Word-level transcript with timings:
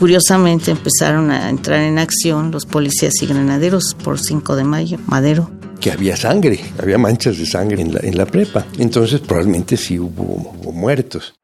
Curiosamente 0.00 0.70
empezaron 0.70 1.30
a 1.30 1.50
entrar 1.50 1.80
en 1.80 1.98
acción 1.98 2.50
los 2.50 2.64
policías 2.64 3.12
y 3.20 3.26
granaderos 3.26 3.94
por 4.02 4.18
5 4.18 4.56
de 4.56 4.64
mayo, 4.64 4.98
Madero 5.06 5.50
que 5.78 5.90
había 5.90 6.16
sangre, 6.16 6.60
había 6.80 6.98
manchas 6.98 7.38
de 7.38 7.46
sangre 7.46 7.82
en 7.82 7.94
la, 7.94 8.00
en 8.02 8.16
la 8.16 8.26
prepa. 8.26 8.66
Entonces 8.78 9.20
probablemente 9.20 9.76
sí 9.76 9.98
hubo, 9.98 10.22
hubo 10.22 10.72
muertos. 10.72 11.34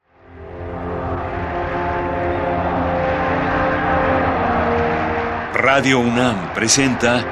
Radio 5.55 6.01
UNAM 6.01 6.55
presenta 6.55 7.25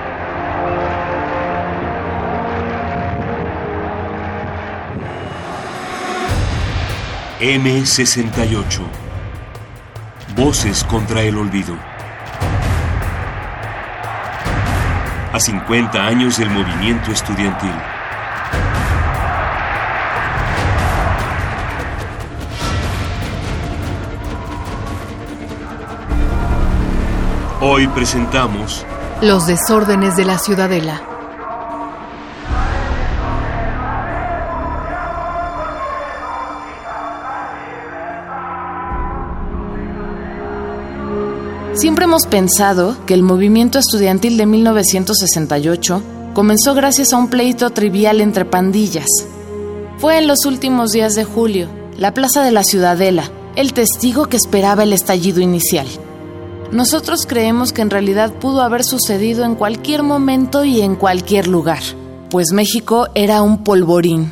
M68 7.41 9.04
Voces 10.37 10.83
contra 10.85 11.23
el 11.23 11.37
olvido. 11.37 11.77
a 15.33 15.41
50 15.41 16.07
años 16.07 16.39
del 16.39 16.49
movimiento 16.49 17.11
estudiantil. 17.11 17.73
Hoy 27.61 27.89
presentamos 27.89 28.87
Los 29.21 29.49
desórdenes 29.49 30.15
de 30.15 30.25
la 30.25 30.39
ciudadela. 30.39 31.14
Hemos 42.15 42.29
pensado 42.29 42.97
que 43.07 43.15
el 43.15 43.25
movimiento 43.25 43.81
estudiantil 43.81 44.37
de 44.37 44.47
1968 44.47 46.01
comenzó 46.33 46.73
gracias 46.73 47.13
a 47.13 47.17
un 47.17 47.27
pleito 47.27 47.71
trivial 47.71 48.21
entre 48.21 48.45
pandillas. 48.45 49.09
Fue 49.99 50.19
en 50.19 50.29
los 50.29 50.47
últimos 50.47 50.93
días 50.93 51.17
de 51.17 51.25
julio, 51.25 51.69
la 51.99 52.15
Plaza 52.15 52.45
de 52.45 52.53
la 52.53 52.63
Ciudadela, 52.63 53.33
el 53.57 53.73
testigo 53.73 54.27
que 54.27 54.37
esperaba 54.37 54.85
el 54.85 54.93
estallido 54.93 55.41
inicial. 55.41 55.89
Nosotros 56.71 57.27
creemos 57.27 57.73
que 57.73 57.83
en 57.83 57.91
realidad 57.91 58.33
pudo 58.35 58.63
haber 58.63 58.85
sucedido 58.85 59.45
en 59.45 59.57
cualquier 59.57 60.05
momento 60.05 60.65
y 60.65 60.83
en 60.83 60.95
cualquier 60.95 61.49
lugar, 61.49 61.83
pues 62.31 62.53
México 62.53 63.09
era 63.17 63.43
un 63.43 63.65
polvorín. 63.65 64.31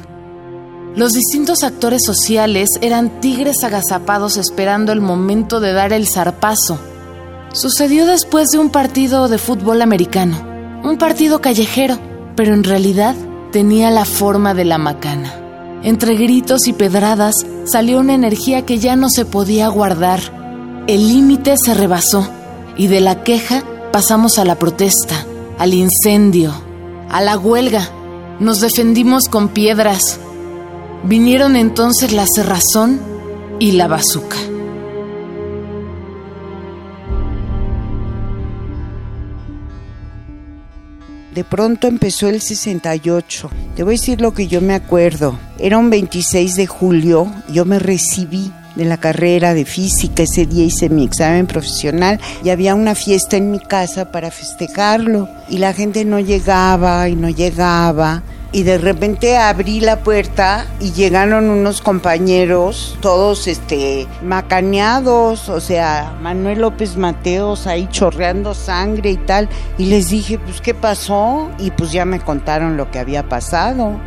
Los 0.94 1.14
distintos 1.14 1.64
actores 1.64 2.02
sociales 2.06 2.68
eran 2.80 3.20
tigres 3.20 3.64
agazapados 3.64 4.36
esperando 4.36 4.92
el 4.92 5.00
momento 5.00 5.58
de 5.58 5.72
dar 5.72 5.92
el 5.92 6.06
zarpazo 6.06 6.78
Sucedió 7.52 8.06
después 8.06 8.48
de 8.48 8.58
un 8.58 8.70
partido 8.70 9.28
de 9.28 9.36
fútbol 9.36 9.82
americano, 9.82 10.80
un 10.82 10.96
partido 10.96 11.42
callejero, 11.42 11.98
pero 12.34 12.54
en 12.54 12.64
realidad 12.64 13.14
tenía 13.50 13.90
la 13.90 14.06
forma 14.06 14.54
de 14.54 14.64
la 14.64 14.78
macana. 14.78 15.34
Entre 15.82 16.14
gritos 16.14 16.66
y 16.66 16.72
pedradas 16.72 17.34
salió 17.64 18.00
una 18.00 18.14
energía 18.14 18.64
que 18.64 18.78
ya 18.78 18.96
no 18.96 19.10
se 19.10 19.26
podía 19.26 19.68
guardar. 19.68 20.20
El 20.86 21.08
límite 21.08 21.56
se 21.62 21.74
rebasó 21.74 22.26
y 22.78 22.86
de 22.86 23.00
la 23.00 23.22
queja 23.22 23.62
pasamos 23.92 24.38
a 24.38 24.46
la 24.46 24.54
protesta, 24.54 25.26
al 25.58 25.74
incendio, 25.74 26.54
a 27.10 27.20
la 27.20 27.36
huelga. 27.36 27.86
Nos 28.40 28.60
defendimos 28.60 29.28
con 29.28 29.48
piedras. 29.48 30.18
Vinieron 31.04 31.56
entonces 31.56 32.12
la 32.12 32.24
cerrazón 32.34 32.98
y 33.58 33.72
la 33.72 33.88
bazuca. 33.88 34.38
De 41.34 41.44
pronto 41.44 41.86
empezó 41.86 42.28
el 42.28 42.42
68. 42.42 43.50
Te 43.74 43.82
voy 43.82 43.94
a 43.94 43.98
decir 43.98 44.20
lo 44.20 44.34
que 44.34 44.48
yo 44.48 44.60
me 44.60 44.74
acuerdo. 44.74 45.38
Era 45.58 45.78
un 45.78 45.88
26 45.88 46.56
de 46.56 46.66
julio, 46.66 47.32
yo 47.50 47.64
me 47.64 47.78
recibí 47.78 48.52
de 48.74 48.84
la 48.84 48.98
carrera 48.98 49.54
de 49.54 49.64
física, 49.64 50.22
ese 50.22 50.46
día 50.46 50.64
hice 50.64 50.88
mi 50.88 51.04
examen 51.04 51.46
profesional 51.46 52.20
y 52.42 52.50
había 52.50 52.74
una 52.74 52.94
fiesta 52.94 53.36
en 53.36 53.50
mi 53.50 53.60
casa 53.60 54.10
para 54.10 54.30
festejarlo 54.30 55.28
y 55.48 55.58
la 55.58 55.72
gente 55.72 56.04
no 56.04 56.20
llegaba 56.20 57.08
y 57.08 57.16
no 57.16 57.28
llegaba 57.28 58.22
y 58.52 58.62
de 58.62 58.78
repente 58.78 59.36
abrí 59.36 59.80
la 59.80 60.00
puerta 60.00 60.66
y 60.78 60.92
llegaron 60.92 61.50
unos 61.50 61.80
compañeros, 61.80 62.98
todos 63.00 63.48
este 63.48 64.06
macaneados, 64.22 65.48
o 65.48 65.60
sea, 65.60 66.16
Manuel 66.20 66.60
López 66.60 66.96
Mateos 66.96 67.66
ahí 67.66 67.88
chorreando 67.90 68.54
sangre 68.54 69.10
y 69.10 69.16
tal, 69.16 69.48
y 69.78 69.86
les 69.86 70.10
dije, 70.10 70.38
pues 70.38 70.60
qué 70.60 70.74
pasó, 70.74 71.50
y 71.58 71.70
pues 71.70 71.92
ya 71.92 72.04
me 72.04 72.20
contaron 72.20 72.76
lo 72.76 72.90
que 72.90 72.98
había 72.98 73.28
pasado. 73.28 73.98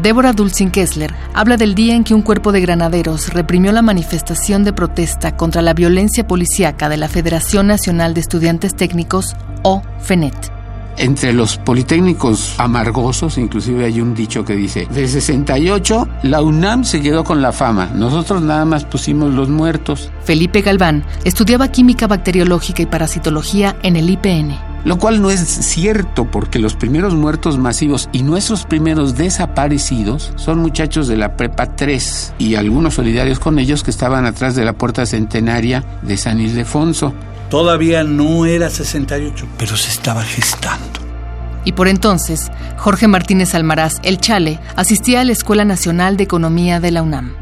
Débora 0.00 0.32
Dulcin 0.32 0.70
Kessler 0.70 1.12
habla 1.34 1.58
del 1.58 1.74
día 1.74 1.94
en 1.94 2.04
que 2.04 2.14
un 2.14 2.22
cuerpo 2.22 2.50
de 2.50 2.62
granaderos 2.62 3.34
reprimió 3.34 3.72
la 3.72 3.82
manifestación 3.82 4.64
de 4.64 4.72
protesta 4.72 5.36
contra 5.36 5.60
la 5.60 5.74
violencia 5.74 6.26
policíaca 6.26 6.88
de 6.88 6.96
la 6.96 7.08
Federación 7.08 7.66
Nacional 7.66 8.14
de 8.14 8.20
Estudiantes 8.20 8.74
Técnicos, 8.74 9.36
o 9.62 9.82
FENET 10.00 10.61
entre 10.96 11.32
los 11.32 11.58
politécnicos 11.58 12.54
amargosos, 12.58 13.38
inclusive 13.38 13.84
hay 13.84 14.00
un 14.00 14.14
dicho 14.14 14.44
que 14.44 14.54
dice, 14.54 14.86
de 14.90 15.08
68 15.08 16.08
la 16.24 16.42
UNAM 16.42 16.84
se 16.84 17.00
quedó 17.00 17.24
con 17.24 17.42
la 17.42 17.52
fama, 17.52 17.90
nosotros 17.94 18.42
nada 18.42 18.64
más 18.64 18.84
pusimos 18.84 19.32
los 19.32 19.48
muertos. 19.48 20.10
Felipe 20.24 20.62
Galván 20.62 21.04
estudiaba 21.24 21.68
química 21.68 22.06
bacteriológica 22.06 22.82
y 22.82 22.86
parasitología 22.86 23.76
en 23.82 23.96
el 23.96 24.10
IPN. 24.10 24.72
Lo 24.84 24.98
cual 24.98 25.22
no 25.22 25.30
es 25.30 25.40
cierto 25.40 26.28
porque 26.28 26.58
los 26.58 26.74
primeros 26.74 27.14
muertos 27.14 27.56
masivos 27.56 28.08
y 28.10 28.22
nuestros 28.22 28.64
primeros 28.64 29.16
desaparecidos 29.16 30.32
son 30.34 30.58
muchachos 30.58 31.06
de 31.06 31.16
la 31.16 31.36
Prepa 31.36 31.76
3 31.76 32.34
y 32.38 32.56
algunos 32.56 32.94
solidarios 32.94 33.38
con 33.38 33.60
ellos 33.60 33.84
que 33.84 33.92
estaban 33.92 34.26
atrás 34.26 34.56
de 34.56 34.64
la 34.64 34.72
puerta 34.72 35.06
centenaria 35.06 35.84
de 36.02 36.16
San 36.16 36.40
Ildefonso. 36.40 37.14
Todavía 37.52 38.02
no 38.02 38.46
era 38.46 38.70
68, 38.70 39.46
pero 39.58 39.76
se 39.76 39.90
estaba 39.90 40.22
gestando. 40.22 41.00
Y 41.66 41.72
por 41.72 41.86
entonces, 41.86 42.50
Jorge 42.78 43.08
Martínez 43.08 43.54
Almaraz, 43.54 44.00
el 44.04 44.16
Chale, 44.16 44.58
asistía 44.74 45.20
a 45.20 45.24
la 45.24 45.32
Escuela 45.32 45.66
Nacional 45.66 46.16
de 46.16 46.24
Economía 46.24 46.80
de 46.80 46.90
la 46.92 47.02
UNAM. 47.02 47.34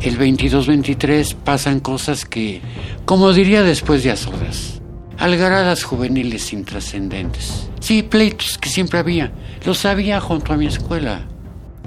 El 0.00 0.16
22-23 0.16 1.34
pasan 1.34 1.80
cosas 1.80 2.24
que, 2.24 2.62
como 3.04 3.32
diría 3.32 3.64
después 3.64 4.04
de 4.04 4.12
Azoras, 4.12 4.80
algaradas 5.18 5.82
juveniles 5.82 6.52
intrascendentes. 6.52 7.68
Sí, 7.80 8.04
pleitos 8.04 8.58
que 8.58 8.68
siempre 8.68 9.00
había. 9.00 9.32
Los 9.66 9.84
había 9.86 10.20
junto 10.20 10.52
a 10.52 10.56
mi 10.56 10.66
escuela. 10.66 11.22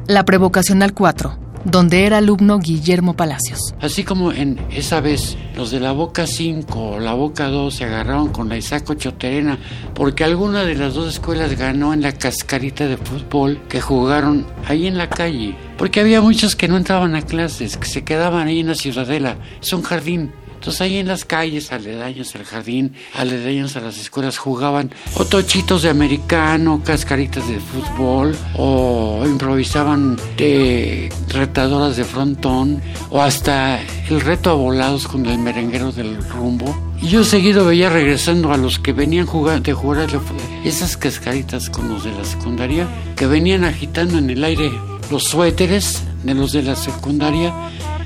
La 0.07 0.25
Prevocacional 0.25 0.93
4, 0.93 1.37
donde 1.65 2.05
era 2.05 2.17
alumno 2.17 2.59
Guillermo 2.59 3.15
Palacios. 3.15 3.73
Así 3.81 4.03
como 4.03 4.31
en 4.31 4.59
esa 4.71 5.01
vez 5.01 5.37
los 5.55 5.71
de 5.71 5.79
la 5.79 5.91
Boca 5.91 6.27
5 6.27 6.79
o 6.79 6.99
la 6.99 7.13
Boca 7.13 7.47
2 7.47 7.73
se 7.73 7.85
agarraron 7.85 8.29
con 8.29 8.49
la 8.49 8.57
Isaco 8.57 8.93
Choterena 8.93 9.57
porque 9.93 10.23
alguna 10.23 10.63
de 10.63 10.75
las 10.75 10.93
dos 10.93 11.07
escuelas 11.13 11.57
ganó 11.57 11.93
en 11.93 12.01
la 12.01 12.13
cascarita 12.13 12.87
de 12.87 12.97
fútbol 12.97 13.61
que 13.67 13.81
jugaron 13.81 14.45
ahí 14.67 14.87
en 14.87 14.97
la 14.97 15.09
calle. 15.09 15.55
Porque 15.77 15.99
había 15.99 16.21
muchos 16.21 16.55
que 16.55 16.67
no 16.67 16.77
entraban 16.77 17.15
a 17.15 17.21
clases, 17.21 17.77
que 17.77 17.87
se 17.87 18.03
quedaban 18.03 18.47
ahí 18.47 18.59
en 18.59 18.67
la 18.67 18.75
ciudadela. 18.75 19.37
Es 19.61 19.73
un 19.73 19.81
jardín 19.81 20.31
entonces 20.61 20.81
ahí 20.81 20.97
en 20.97 21.07
las 21.07 21.25
calles, 21.25 21.71
aledaños 21.71 22.35
al 22.35 22.43
jardín, 22.43 22.93
aledaños 23.15 23.75
a 23.77 23.81
las 23.81 23.97
escuelas, 23.97 24.37
jugaban 24.37 24.91
o 25.15 25.25
tochitos 25.25 25.81
de 25.81 25.89
americano, 25.89 26.83
cascaritas 26.85 27.47
de 27.47 27.59
fútbol, 27.59 28.37
o 28.55 29.23
improvisaban 29.25 30.17
de 30.37 31.11
retadoras 31.29 31.97
de 31.97 32.03
frontón, 32.03 32.79
o 33.09 33.23
hasta 33.23 33.79
el 34.07 34.21
reto 34.21 34.51
a 34.51 34.53
volados 34.53 35.07
con 35.07 35.25
el 35.25 35.39
merenguero 35.39 35.91
del 35.91 36.23
rumbo. 36.29 36.93
Y 37.01 37.07
yo 37.07 37.23
seguido 37.23 37.65
veía 37.65 37.89
regresando 37.89 38.53
a 38.53 38.57
los 38.57 38.77
que 38.77 38.93
venían 38.93 39.25
jugar, 39.25 39.63
de 39.63 39.73
jugar 39.73 40.09
esas 40.63 40.95
cascaritas 40.95 41.71
con 41.71 41.89
los 41.89 42.03
de 42.03 42.11
la 42.11 42.23
secundaria, 42.23 42.87
que 43.15 43.25
venían 43.25 43.63
agitando 43.63 44.19
en 44.19 44.29
el 44.29 44.43
aire 44.43 44.71
los 45.09 45.23
suéteres 45.23 46.03
de 46.23 46.35
los 46.35 46.51
de 46.51 46.61
la 46.61 46.75
secundaria, 46.75 47.51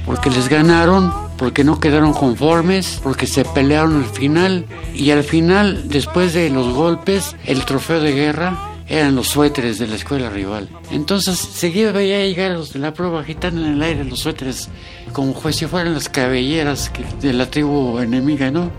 porque 0.06 0.30
les 0.30 0.48
ganaron 0.48 1.25
porque 1.38 1.64
no 1.64 1.80
quedaron 1.80 2.14
conformes, 2.14 3.00
porque 3.04 3.28
se 3.28 3.46
pelearon 3.46 4.04
al 4.04 4.10
final 4.10 4.66
y 4.94 5.12
al 5.12 5.24
final, 5.24 5.90
después 5.90 6.34
de 6.34 6.50
los 6.50 6.74
golpes, 6.74 7.36
el 7.46 7.66
trofeo 7.66 8.00
de 8.00 8.14
guerra 8.14 8.72
eran 8.88 9.16
los 9.16 9.28
suéteres 9.30 9.80
de 9.80 9.88
la 9.88 9.96
escuela 9.96 10.30
rival. 10.30 10.70
Entonces 10.92 11.38
seguía 11.38 11.92
veía 11.92 12.20
llegar 12.26 12.52
los 12.52 12.74
de 12.74 12.80
la 12.80 12.94
prueba 12.94 13.22
agitando 13.22 13.66
en 13.66 13.74
el 13.74 13.82
aire 13.82 14.04
los 14.04 14.20
suéteres 14.20 14.70
como 15.12 15.34
si 15.52 15.66
fueran 15.66 15.94
las 15.94 16.10
cabelleras 16.10 16.92
de 17.22 17.34
la 17.34 17.50
tribu 17.50 18.00
enemiga, 18.00 18.52
¿no? 18.52 18.70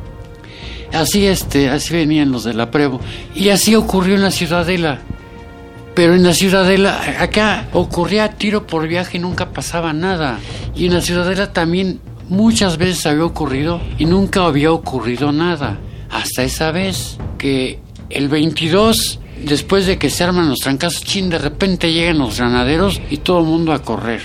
Así 0.92 1.26
este, 1.26 1.68
así 1.68 1.94
venían 1.94 2.30
los 2.30 2.44
de 2.44 2.54
la 2.54 2.70
prueba 2.70 2.98
y 3.34 3.48
así 3.48 3.74
ocurrió 3.74 4.14
en 4.14 4.22
la 4.22 4.30
ciudadela. 4.30 5.00
Pero 5.94 6.14
en 6.14 6.24
la 6.24 6.34
ciudadela, 6.34 7.00
acá 7.20 7.68
ocurría 7.72 8.28
tiro 8.32 8.66
por 8.66 8.86
viaje 8.86 9.16
y 9.16 9.20
nunca 9.20 9.48
pasaba 9.48 9.94
nada. 9.94 10.38
Y 10.74 10.86
en 10.86 10.92
la 10.92 11.00
ciudadela 11.00 11.54
también 11.54 12.00
muchas 12.28 12.78
veces 12.78 13.06
había 13.06 13.24
ocurrido 13.24 13.80
y 13.98 14.04
nunca 14.04 14.44
había 14.44 14.72
ocurrido 14.72 15.32
nada. 15.32 15.78
Hasta 16.10 16.42
esa 16.42 16.70
vez 16.70 17.18
que 17.38 17.78
el 18.10 18.28
22, 18.28 19.20
después 19.44 19.86
de 19.86 19.98
que 19.98 20.10
se 20.10 20.24
arman 20.24 20.48
los 20.48 20.60
trancazos, 20.60 21.02
chin, 21.02 21.28
de 21.30 21.38
repente 21.38 21.92
llegan 21.92 22.18
los 22.18 22.38
granaderos 22.38 23.00
y 23.10 23.18
todo 23.18 23.40
el 23.40 23.46
mundo 23.46 23.72
a 23.72 23.82
correr. 23.82 24.22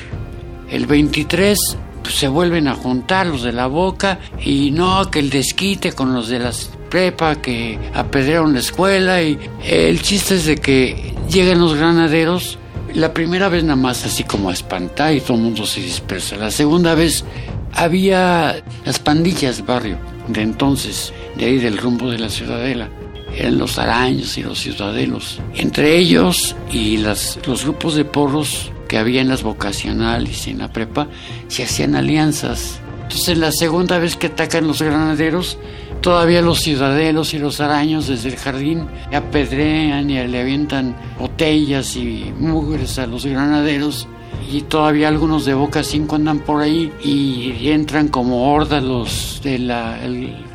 El 0.69 0.85
23 0.85 1.59
pues, 2.01 2.15
se 2.15 2.27
vuelven 2.27 2.67
a 2.67 2.75
juntar 2.75 3.27
los 3.27 3.43
de 3.43 3.51
la 3.51 3.67
boca 3.67 4.19
y 4.43 4.71
no, 4.71 5.09
que 5.09 5.19
el 5.19 5.29
desquite 5.29 5.93
con 5.93 6.13
los 6.13 6.27
de 6.27 6.39
las 6.39 6.71
prepa 6.89 7.35
que 7.35 7.79
apedrearon 7.93 8.53
la 8.53 8.59
escuela 8.59 9.21
y 9.23 9.39
el 9.63 10.01
chiste 10.01 10.35
es 10.35 10.45
de 10.45 10.57
que 10.57 11.13
llegan 11.29 11.61
los 11.61 11.75
granaderos 11.75 12.57
la 12.93 13.13
primera 13.13 13.49
vez 13.49 13.63
nada 13.63 13.77
más 13.77 14.05
así 14.05 14.23
como 14.23 14.49
a 14.49 14.53
espantar 14.53 15.13
y 15.13 15.21
todo 15.21 15.37
el 15.37 15.43
mundo 15.43 15.65
se 15.65 15.81
dispersa. 15.81 16.35
La 16.35 16.51
segunda 16.51 16.93
vez 16.95 17.23
había 17.73 18.63
las 18.85 18.99
pandillas 18.99 19.65
barrio 19.65 19.97
de 20.27 20.41
entonces, 20.41 21.13
de 21.37 21.45
ahí 21.45 21.57
del 21.57 21.77
rumbo 21.77 22.09
de 22.09 22.19
la 22.19 22.29
ciudadela. 22.29 22.89
Eran 23.35 23.57
los 23.57 23.77
araños 23.79 24.37
y 24.37 24.43
los 24.43 24.59
ciudadelos. 24.59 25.39
Entre 25.55 25.97
ellos 25.97 26.55
y 26.71 26.97
los 26.97 27.39
grupos 27.63 27.95
de 27.95 28.03
porros 28.03 28.71
que 28.87 28.97
había 28.97 29.21
en 29.21 29.29
las 29.29 29.41
vocacionales 29.41 30.47
y 30.47 30.51
en 30.51 30.59
la 30.59 30.73
prepa, 30.73 31.07
se 31.47 31.63
hacían 31.63 31.95
alianzas. 31.95 32.81
Entonces 33.03 33.37
la 33.37 33.51
segunda 33.53 33.99
vez 33.99 34.17
que 34.17 34.27
atacan 34.27 34.67
los 34.67 34.81
granaderos, 34.81 35.57
todavía 36.01 36.41
los 36.41 36.59
ciudadelos 36.59 37.33
y 37.33 37.39
los 37.39 37.61
araños 37.61 38.07
desde 38.07 38.29
el 38.29 38.35
jardín 38.35 38.87
apedrean 39.13 40.09
y 40.09 40.27
le 40.27 40.41
avientan 40.41 40.95
botellas 41.17 41.95
y 41.95 42.33
mugres 42.37 42.99
a 42.99 43.07
los 43.07 43.25
granaderos 43.25 44.07
y 44.51 44.61
todavía 44.61 45.07
algunos 45.07 45.45
de 45.45 45.53
Boca 45.53 45.83
5 45.83 46.15
andan 46.15 46.39
por 46.39 46.61
ahí 46.61 46.91
y 47.03 47.69
entran 47.69 48.07
como 48.09 48.53
horda 48.53 48.81
los 48.81 49.39
del 49.43 49.71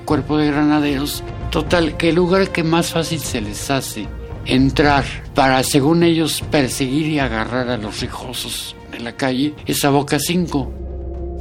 cuerpo 0.05 0.37
de 0.37 0.49
granaderos. 0.49 1.23
Total, 1.50 1.96
que 1.96 2.11
el 2.11 2.17
lugar 2.17 2.50
que 2.50 2.62
más 2.62 2.93
fácil 2.93 3.20
se 3.20 3.40
les 3.40 3.70
hace 3.70 4.06
entrar 4.44 5.05
para, 5.34 5.62
según 5.62 6.02
ellos, 6.02 6.43
perseguir 6.50 7.06
y 7.06 7.19
agarrar 7.19 7.69
a 7.69 7.76
los 7.76 8.00
rijosos 8.00 8.76
de 8.93 9.00
la 9.00 9.12
calle 9.12 9.55
es 9.67 9.84
a 9.84 9.90
Boca 9.90 10.19
5. 10.19 10.73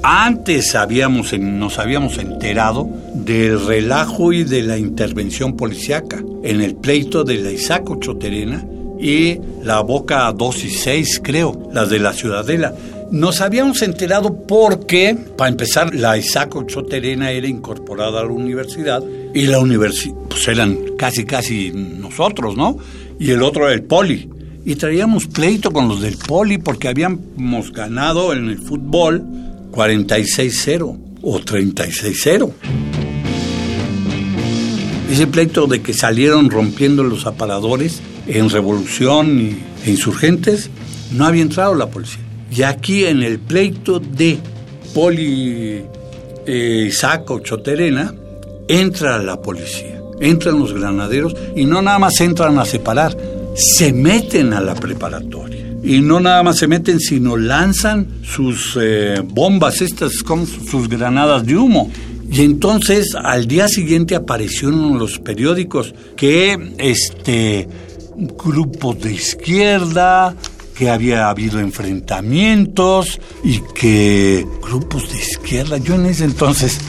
Antes 0.04 0.76
habíamos, 0.76 1.38
nos 1.40 1.80
habíamos 1.80 2.18
enterado 2.18 2.88
del 3.14 3.66
relajo 3.66 4.34
y 4.34 4.44
de 4.44 4.62
la 4.62 4.78
intervención 4.78 5.56
policiaca 5.56 6.22
en 6.44 6.62
el 6.62 6.76
pleito 6.76 7.24
de 7.24 7.38
la 7.38 7.52
Choterena 8.00 8.66
y 9.00 9.40
la 9.64 9.82
Boca 9.82 10.32
2 10.32 10.64
y 10.64 10.70
6, 10.70 11.22
creo, 11.24 11.70
las 11.74 11.90
de 11.90 12.00
la 12.00 12.14
Ciudadela. 12.14 12.74
Nos 13.12 13.42
habíamos 13.42 13.82
enterado 13.82 14.46
porque, 14.48 15.16
para 15.38 15.50
empezar, 15.50 15.94
la 15.94 16.18
Isaac 16.18 16.56
Choterena 16.68 17.32
era 17.32 17.48
incorporada 17.48 18.22
a 18.22 18.24
la 18.24 18.32
universidad 18.32 19.04
y 19.34 19.48
la 19.48 19.60
universidad, 19.60 20.16
pues 20.30 20.48
eran 20.48 20.78
casi, 20.98 21.26
casi 21.26 21.72
nosotros, 21.72 22.58
¿no? 22.58 22.78
Y 23.20 23.32
el 23.32 23.44
otro 23.44 23.66
era 23.66 23.74
el 23.74 23.84
Poli. 23.84 24.30
Y 24.66 24.76
traíamos 24.76 25.28
pleito 25.28 25.72
con 25.72 25.88
los 25.88 26.02
del 26.02 26.18
Poli 26.18 26.58
porque 26.58 26.88
habíamos 26.88 27.72
ganado 27.72 28.34
en 28.34 28.50
el 28.50 28.58
fútbol 28.58 29.24
46-0 29.72 30.98
o 31.22 31.40
36-0. 31.40 32.52
Ese 35.12 35.28
pleito 35.28 35.68
de 35.68 35.82
que 35.82 35.94
salieron 35.94 36.50
rompiendo 36.50 37.04
los 37.04 37.28
aparadores 37.28 38.02
en 38.28 38.50
revolución 38.50 39.58
e 39.86 39.90
insurgentes, 39.90 40.70
no 41.12 41.26
había 41.26 41.42
entrado 41.42 41.76
la 41.76 41.88
policía. 41.88 42.24
Y 42.52 42.64
aquí 42.64 43.06
en 43.06 43.24
el 43.24 43.40
pleito 43.40 44.00
de 44.00 44.38
Poli 44.94 45.84
eh, 46.46 46.90
Saco 46.92 47.40
Choterena, 47.40 48.14
entra 48.68 49.22
la 49.22 49.42
policía, 49.42 50.02
entran 50.20 50.60
los 50.60 50.74
granaderos 50.74 51.36
y 51.56 51.66
no 51.66 51.82
nada 51.82 52.00
más 52.00 52.20
entran 52.22 52.58
a 52.60 52.66
separar, 52.66 53.16
se 53.56 53.94
meten 53.94 54.54
a 54.54 54.62
la 54.62 54.76
preparatoria. 54.76 55.66
Y 55.84 56.02
no 56.02 56.20
nada 56.20 56.42
más 56.42 56.58
se 56.58 56.68
meten, 56.68 57.00
sino 57.00 57.38
lanzan 57.38 58.08
sus 58.24 58.78
eh, 58.82 59.22
bombas, 59.24 59.82
estas 59.82 60.24
como 60.24 60.46
sus 60.46 60.90
granadas 60.90 61.46
de 61.46 61.56
humo. 61.56 61.92
Y 62.32 62.42
entonces 62.42 63.16
al 63.16 63.46
día 63.46 63.68
siguiente 63.68 64.16
aparecieron 64.16 64.94
en 64.94 65.00
los 65.00 65.20
periódicos 65.20 65.94
que 66.16 66.74
este 66.80 67.68
grupos 68.18 69.00
de 69.00 69.14
izquierda, 69.14 70.36
que 70.76 70.90
había 70.90 71.30
habido 71.30 71.60
enfrentamientos 71.60 73.20
y 73.44 73.62
que 73.74 74.46
grupos 74.62 75.12
de 75.12 75.18
izquierda, 75.18 75.78
yo 75.78 75.96
en 75.96 76.06
ese 76.08 76.26
entonces, 76.26 76.80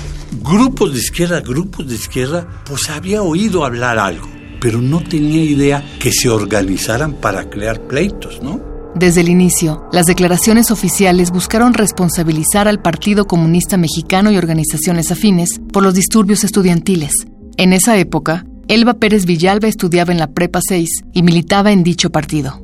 grupos 0.42 0.92
de 0.92 0.98
izquierda, 0.98 1.40
grupos 1.40 1.88
de 1.88 1.94
izquierda, 1.94 2.46
pues 2.64 2.90
había 2.90 3.22
oído 3.22 3.64
hablar 3.64 3.98
algo, 3.98 4.28
pero 4.60 4.80
no 4.80 5.02
tenía 5.02 5.42
idea 5.42 5.84
que 6.00 6.10
se 6.12 6.28
organizaran 6.28 7.14
para 7.14 7.48
crear 7.48 7.80
pleitos, 7.82 8.42
¿no? 8.42 8.60
Desde 8.96 9.20
el 9.20 9.28
inicio, 9.28 9.86
las 9.92 10.06
declaraciones 10.06 10.70
oficiales 10.70 11.30
buscaron 11.30 11.74
responsabilizar 11.74 12.66
al 12.66 12.80
Partido 12.80 13.26
Comunista 13.26 13.76
Mexicano 13.76 14.30
y 14.30 14.38
organizaciones 14.38 15.12
afines 15.12 15.50
por 15.70 15.82
los 15.82 15.94
disturbios 15.94 16.44
estudiantiles. 16.44 17.12
En 17.58 17.74
esa 17.74 17.98
época, 17.98 18.46
Elba 18.68 18.94
Pérez 18.94 19.26
Villalba 19.26 19.68
estudiaba 19.68 20.12
en 20.12 20.18
la 20.18 20.26
Prepa 20.26 20.58
6 20.60 21.04
y 21.12 21.22
militaba 21.22 21.70
en 21.70 21.84
dicho 21.84 22.10
partido. 22.10 22.60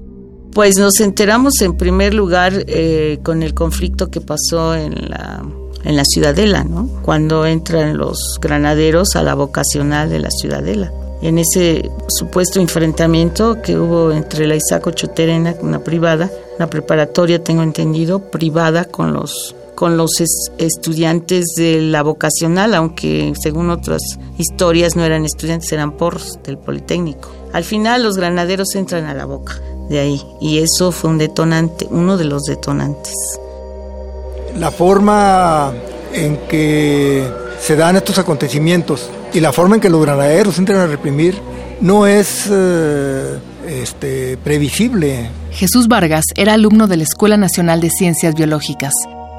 Pues 0.53 0.77
nos 0.77 0.99
enteramos 1.01 1.61
en 1.61 1.77
primer 1.77 2.13
lugar 2.13 2.65
eh, 2.67 3.21
con 3.23 3.43
el 3.43 3.55
conflicto 3.55 4.11
que 4.11 4.21
pasó 4.21 4.75
en 4.75 4.95
la, 5.09 6.05
Ciudadela, 6.05 6.65
¿no? 6.65 6.89
Cuando 7.03 7.47
entran 7.47 7.97
los 7.97 8.39
granaderos 8.41 9.15
a 9.15 9.23
la 9.23 9.35
vocacional 9.35 10.11
de 10.11 10.19
la 10.19 10.31
Ciudadela. 10.31 10.93
En 11.23 11.39
ese 11.39 11.89
supuesto 12.09 12.61
enfrentamiento 12.61 13.63
que 13.63 13.79
hubo 13.79 14.11
entre 14.11 14.49
la 14.49 14.57
Isaac 14.57 14.93
Choterena, 14.95 15.55
una 15.61 15.85
privada, 15.85 16.31
una 16.57 16.69
preparatoria, 16.69 17.43
tengo 17.43 17.63
entendido, 17.63 18.31
privada 18.31 18.85
con 18.85 19.13
los 19.13 19.55
con 19.83 19.97
los 19.97 20.13
estudiantes 20.59 21.45
de 21.57 21.81
la 21.81 22.05
vocacional, 22.05 22.73
aunque 22.73 23.33
según 23.43 23.69
otras 23.69 24.01
historias 24.39 24.95
no 24.95 25.03
eran 25.03 25.25
estudiantes, 25.25 25.73
eran 25.73 25.97
porros 25.97 26.39
del 26.45 26.57
Politécnico. 26.57 27.33
Al 27.53 27.65
final 27.65 28.05
los 28.05 28.17
granaderos 28.17 28.77
entran 28.77 29.07
a 29.07 29.15
la 29.15 29.25
boca 29.25 29.55
de 29.89 29.99
ahí 29.99 30.23
y 30.41 30.59
eso 30.59 30.93
fue 30.93 31.11
un 31.11 31.19
detonante, 31.19 31.89
uno 31.91 32.17
de 32.17 32.27
los 32.27 32.45
detonantes. 32.45 33.13
La 34.57 34.71
forma 34.71 35.73
en 36.13 36.37
que 36.49 37.29
se 37.61 37.75
dan 37.75 37.97
estos 37.97 38.19
acontecimientos 38.19 39.11
y 39.35 39.41
la 39.41 39.53
forma 39.53 39.75
en 39.75 39.81
que 39.81 39.91
los 39.91 40.01
granaderos 40.01 40.61
entran 40.61 40.79
a 40.79 40.87
reprimir 40.87 41.35
no 41.81 42.07
es 42.07 42.47
eh, 42.49 43.37
este, 43.67 44.37
previsible. 44.45 45.29
Jesús 45.51 45.89
Vargas 45.89 46.27
era 46.37 46.53
alumno 46.53 46.87
de 46.87 46.99
la 46.99 47.03
Escuela 47.03 47.37
Nacional 47.37 47.81
de 47.81 47.91
Ciencias 47.91 48.37
Biológicas 48.37 48.93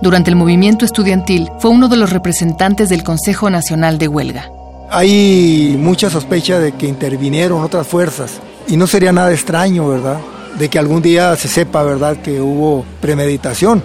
durante 0.04 0.30
el 0.30 0.36
movimiento 0.36 0.84
estudiantil 0.84 1.50
fue 1.60 1.72
uno 1.72 1.88
de 1.88 1.96
los 1.96 2.12
representantes 2.12 2.90
del 2.90 3.04
Consejo 3.04 3.50
Nacional 3.50 3.98
de 3.98 4.10
Huelga. 4.10 4.52
Hay 4.92 5.76
mucha 5.80 6.10
sospecha 6.10 6.60
de 6.60 6.74
que 6.74 6.88
intervinieron 6.88 7.64
otras 7.64 7.88
fuerzas 7.88 8.42
y 8.68 8.76
no 8.76 8.86
sería 8.86 9.14
nada 9.14 9.32
extraño, 9.32 9.88
¿verdad? 9.88 10.20
De 10.60 10.70
que 10.70 10.78
algún 10.78 11.02
día 11.02 11.36
se 11.38 11.48
sepa, 11.48 11.84
¿verdad?, 11.84 12.18
que 12.18 12.42
hubo 12.42 12.86
premeditación. 13.00 13.82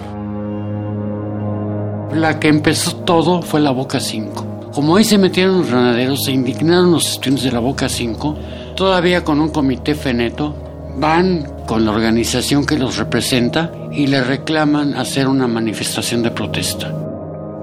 La 2.13 2.37
que 2.37 2.49
empezó 2.49 2.97
todo 2.97 3.41
fue 3.41 3.61
la 3.61 3.71
Boca 3.71 3.99
5. 4.01 4.71
Como 4.73 4.97
ahí 4.97 5.05
se 5.05 5.17
metieron 5.17 5.59
los 5.59 5.69
granaderos, 5.69 6.25
se 6.25 6.31
indignaron 6.31 6.91
los 6.91 7.09
estudiantes 7.09 7.45
de 7.45 7.51
la 7.53 7.59
Boca 7.59 7.87
5, 7.87 8.35
todavía 8.75 9.23
con 9.23 9.39
un 9.39 9.49
comité 9.49 9.95
feneto, 9.95 10.53
van 10.99 11.47
con 11.65 11.85
la 11.85 11.91
organización 11.91 12.65
que 12.65 12.77
los 12.77 12.97
representa 12.97 13.71
y 13.91 14.07
le 14.07 14.23
reclaman 14.23 14.95
hacer 14.95 15.27
una 15.27 15.47
manifestación 15.47 16.23
de 16.23 16.31
protesta. 16.31 16.93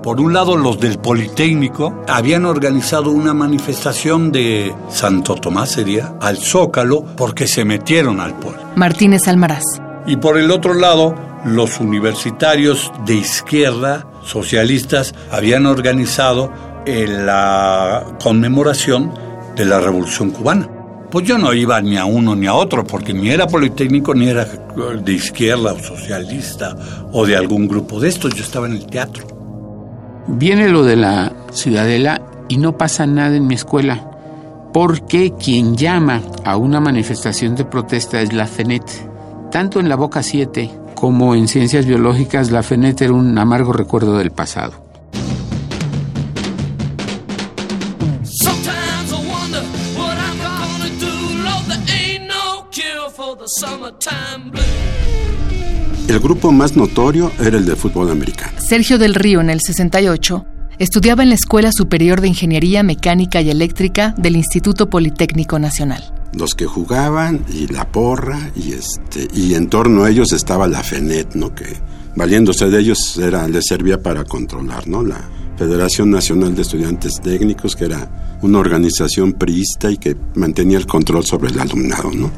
Por 0.02 0.20
un 0.20 0.32
lado, 0.32 0.56
los 0.56 0.78
del 0.78 0.98
Politécnico 0.98 2.04
habían 2.06 2.44
organizado 2.44 3.10
una 3.10 3.34
manifestación 3.34 4.30
de 4.30 4.72
Santo 4.88 5.34
Tomás, 5.34 5.72
sería, 5.72 6.14
al 6.20 6.36
Zócalo, 6.36 7.04
porque 7.16 7.48
se 7.48 7.64
metieron 7.64 8.20
al 8.20 8.34
poli. 8.38 8.58
Martínez 8.76 9.26
Almaraz. 9.26 9.64
Y 10.06 10.16
por 10.16 10.38
el 10.38 10.52
otro 10.52 10.74
lado, 10.74 11.16
los 11.44 11.80
universitarios 11.80 12.92
de 13.04 13.14
izquierda, 13.14 14.06
socialistas, 14.22 15.12
habían 15.32 15.66
organizado 15.66 16.52
la 16.86 18.04
conmemoración 18.22 19.12
de 19.56 19.64
la 19.64 19.80
Revolución 19.80 20.30
Cubana. 20.30 20.68
Pues 21.10 21.26
yo 21.26 21.38
no 21.38 21.52
iba 21.52 21.80
ni 21.80 21.96
a 21.96 22.04
uno 22.04 22.34
ni 22.34 22.46
a 22.46 22.54
otro, 22.54 22.84
porque 22.84 23.14
ni 23.14 23.30
era 23.30 23.46
politécnico, 23.46 24.14
ni 24.14 24.28
era 24.28 24.44
de 24.44 25.12
izquierda 25.12 25.72
o 25.72 25.78
socialista 25.78 26.76
o 27.12 27.26
de 27.26 27.36
algún 27.36 27.68
grupo 27.68 28.00
de 28.00 28.08
estos, 28.08 28.34
yo 28.34 28.42
estaba 28.42 28.66
en 28.66 28.74
el 28.74 28.86
teatro. 28.86 29.26
Viene 30.28 30.68
lo 30.68 30.82
de 30.82 30.96
la 30.96 31.32
ciudadela 31.52 32.20
y 32.48 32.58
no 32.58 32.76
pasa 32.76 33.06
nada 33.06 33.36
en 33.36 33.46
mi 33.46 33.54
escuela, 33.54 34.10
porque 34.72 35.34
quien 35.38 35.76
llama 35.76 36.20
a 36.44 36.56
una 36.56 36.80
manifestación 36.80 37.54
de 37.54 37.64
protesta 37.64 38.20
es 38.20 38.32
la 38.32 38.46
FENET. 38.46 38.84
Tanto 39.50 39.80
en 39.80 39.88
la 39.88 39.96
Boca 39.96 40.22
7 40.22 40.70
como 40.94 41.34
en 41.34 41.46
ciencias 41.46 41.86
biológicas, 41.86 42.50
la 42.50 42.62
FENET 42.62 43.02
era 43.02 43.12
un 43.12 43.38
amargo 43.38 43.72
recuerdo 43.72 44.18
del 44.18 44.32
pasado. 44.32 44.85
El 56.08 56.20
grupo 56.20 56.52
más 56.52 56.76
notorio 56.76 57.32
era 57.40 57.58
el 57.58 57.66
de 57.66 57.74
fútbol 57.74 58.12
americano. 58.12 58.52
Sergio 58.58 58.96
del 58.96 59.16
Río 59.16 59.40
en 59.40 59.50
el 59.50 59.60
68 59.60 60.46
estudiaba 60.78 61.24
en 61.24 61.30
la 61.30 61.34
Escuela 61.34 61.72
Superior 61.72 62.20
de 62.20 62.28
Ingeniería 62.28 62.84
Mecánica 62.84 63.40
y 63.40 63.50
Eléctrica 63.50 64.14
del 64.16 64.36
Instituto 64.36 64.88
Politécnico 64.88 65.58
Nacional. 65.58 66.04
Los 66.32 66.54
que 66.54 66.66
jugaban 66.66 67.44
y 67.52 67.66
la 67.66 67.90
porra 67.90 68.52
y 68.54 68.74
este 68.74 69.26
y 69.34 69.54
en 69.54 69.68
torno 69.68 70.04
a 70.04 70.10
ellos 70.10 70.32
estaba 70.32 70.68
la 70.68 70.84
FENET, 70.84 71.34
¿no? 71.34 71.52
Que 71.52 71.76
valiéndose 72.14 72.70
de 72.70 72.78
ellos 72.78 73.18
era 73.18 73.48
les 73.48 73.64
servía 73.66 74.00
para 74.00 74.22
controlar, 74.22 74.86
¿no? 74.86 75.02
La 75.02 75.28
Federación 75.56 76.10
Nacional 76.10 76.54
de 76.54 76.62
Estudiantes 76.62 77.20
Técnicos, 77.20 77.74
que 77.74 77.86
era 77.86 78.38
una 78.42 78.60
organización 78.60 79.32
priista 79.32 79.90
y 79.90 79.96
que 79.96 80.16
mantenía 80.36 80.78
el 80.78 80.86
control 80.86 81.24
sobre 81.24 81.50
el 81.50 81.58
alumnado, 81.58 82.12
¿no? 82.12 82.30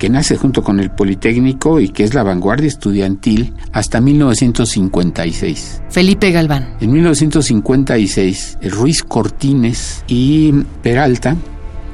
Que 0.00 0.08
nace 0.08 0.36
junto 0.36 0.64
con 0.64 0.80
el 0.80 0.90
Politécnico 0.90 1.78
y 1.78 1.90
que 1.90 2.04
es 2.04 2.14
la 2.14 2.22
vanguardia 2.22 2.66
estudiantil 2.66 3.52
hasta 3.70 4.00
1956. 4.00 5.82
Felipe 5.90 6.32
Galván. 6.32 6.74
En 6.80 6.90
1956, 6.90 8.58
Ruiz 8.62 9.02
Cortines 9.02 10.02
y 10.08 10.52
Peralta 10.82 11.36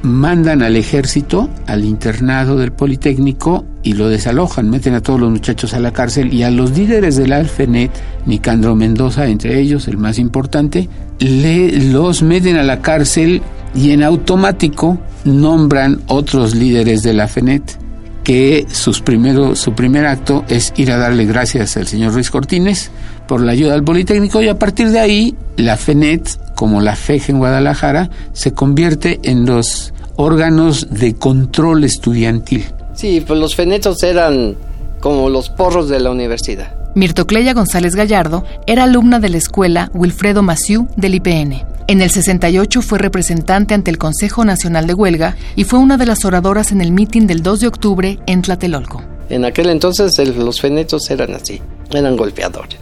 mandan 0.03 0.63
al 0.63 0.77
ejército 0.77 1.49
al 1.65 1.83
internado 1.83 2.55
del 2.55 2.71
Politécnico 2.71 3.65
y 3.83 3.93
lo 3.93 4.07
desalojan, 4.07 4.69
meten 4.69 4.93
a 4.93 5.01
todos 5.01 5.19
los 5.19 5.29
muchachos 5.29 5.73
a 5.73 5.81
la 5.81 5.91
cárcel 5.91 6.33
y 6.33 6.43
a 6.43 6.49
los 6.49 6.77
líderes 6.77 7.17
del 7.17 7.33
Alfenet, 7.33 7.91
Nicandro 8.25 8.73
Mendoza 8.75 9.27
entre 9.27 9.59
ellos, 9.59 9.89
el 9.89 9.97
más 9.97 10.17
importante, 10.17 10.87
le, 11.19 11.73
los 11.91 12.23
meten 12.23 12.55
a 12.55 12.63
la 12.63 12.81
cárcel 12.81 13.41
y 13.75 13.91
en 13.91 14.01
automático 14.01 14.97
nombran 15.25 15.99
otros 16.07 16.55
líderes 16.55 17.03
de 17.03 17.13
la 17.13 17.27
FENET 17.27 17.86
que 18.27 18.65
sus 18.69 18.99
primero, 18.99 19.55
su 19.55 19.71
primer 19.71 20.05
acto 20.05 20.43
es 20.49 20.73
ir 20.75 20.91
a 20.91 20.97
darle 20.97 21.23
gracias 21.23 21.77
al 21.77 21.87
señor 21.87 22.11
Ruiz 22.11 22.29
Cortines 22.29 22.91
por 23.25 23.39
la 23.39 23.53
ayuda 23.53 23.73
al 23.73 23.85
Politécnico 23.85 24.41
y 24.41 24.49
a 24.49 24.59
partir 24.59 24.89
de 24.89 24.99
ahí 24.99 25.33
la 25.55 25.77
FENET, 25.77 26.53
como 26.53 26.81
la 26.81 26.97
FEG 26.97 27.29
en 27.29 27.37
Guadalajara, 27.37 28.09
se 28.33 28.51
convierte 28.51 29.21
en 29.23 29.45
los 29.45 29.93
órganos 30.17 30.89
de 30.89 31.15
control 31.15 31.85
estudiantil. 31.85 32.65
Sí, 32.95 33.23
pues 33.25 33.39
los 33.39 33.55
FENETOS 33.55 34.03
eran 34.03 34.57
como 34.99 35.29
los 35.29 35.47
porros 35.47 35.87
de 35.87 36.01
la 36.01 36.11
universidad. 36.11 36.75
Mirtocleya 36.97 37.53
González 37.53 37.93
Gallardo 37.93 38.43
era 38.65 38.85
alumna 38.85 39.19
de 39.19 39.29
la 39.29 39.37
escuela 39.37 39.91
Wilfredo 39.93 40.41
Maciú 40.41 40.87
del 40.95 41.13
IPN. 41.13 41.63
En 41.85 42.01
el 42.01 42.09
68 42.09 42.81
fue 42.81 42.97
representante 42.97 43.75
ante 43.75 43.91
el 43.91 43.99
Consejo 43.99 44.43
Nacional 44.43 44.87
de 44.87 44.95
Huelga 44.95 45.37
y 45.55 45.63
fue 45.63 45.77
una 45.77 45.97
de 45.97 46.07
las 46.07 46.25
oradoras 46.25 46.71
en 46.71 46.81
el 46.81 46.91
mitin 46.91 47.27
del 47.27 47.43
2 47.43 47.59
de 47.59 47.67
octubre 47.67 48.19
en 48.25 48.41
Tlatelolco. 48.41 49.03
En 49.29 49.45
aquel 49.45 49.69
entonces 49.69 50.17
los 50.35 50.59
fenetos 50.59 51.07
eran 51.11 51.35
así, 51.35 51.61
eran 51.91 52.17
golpeadores. 52.17 52.79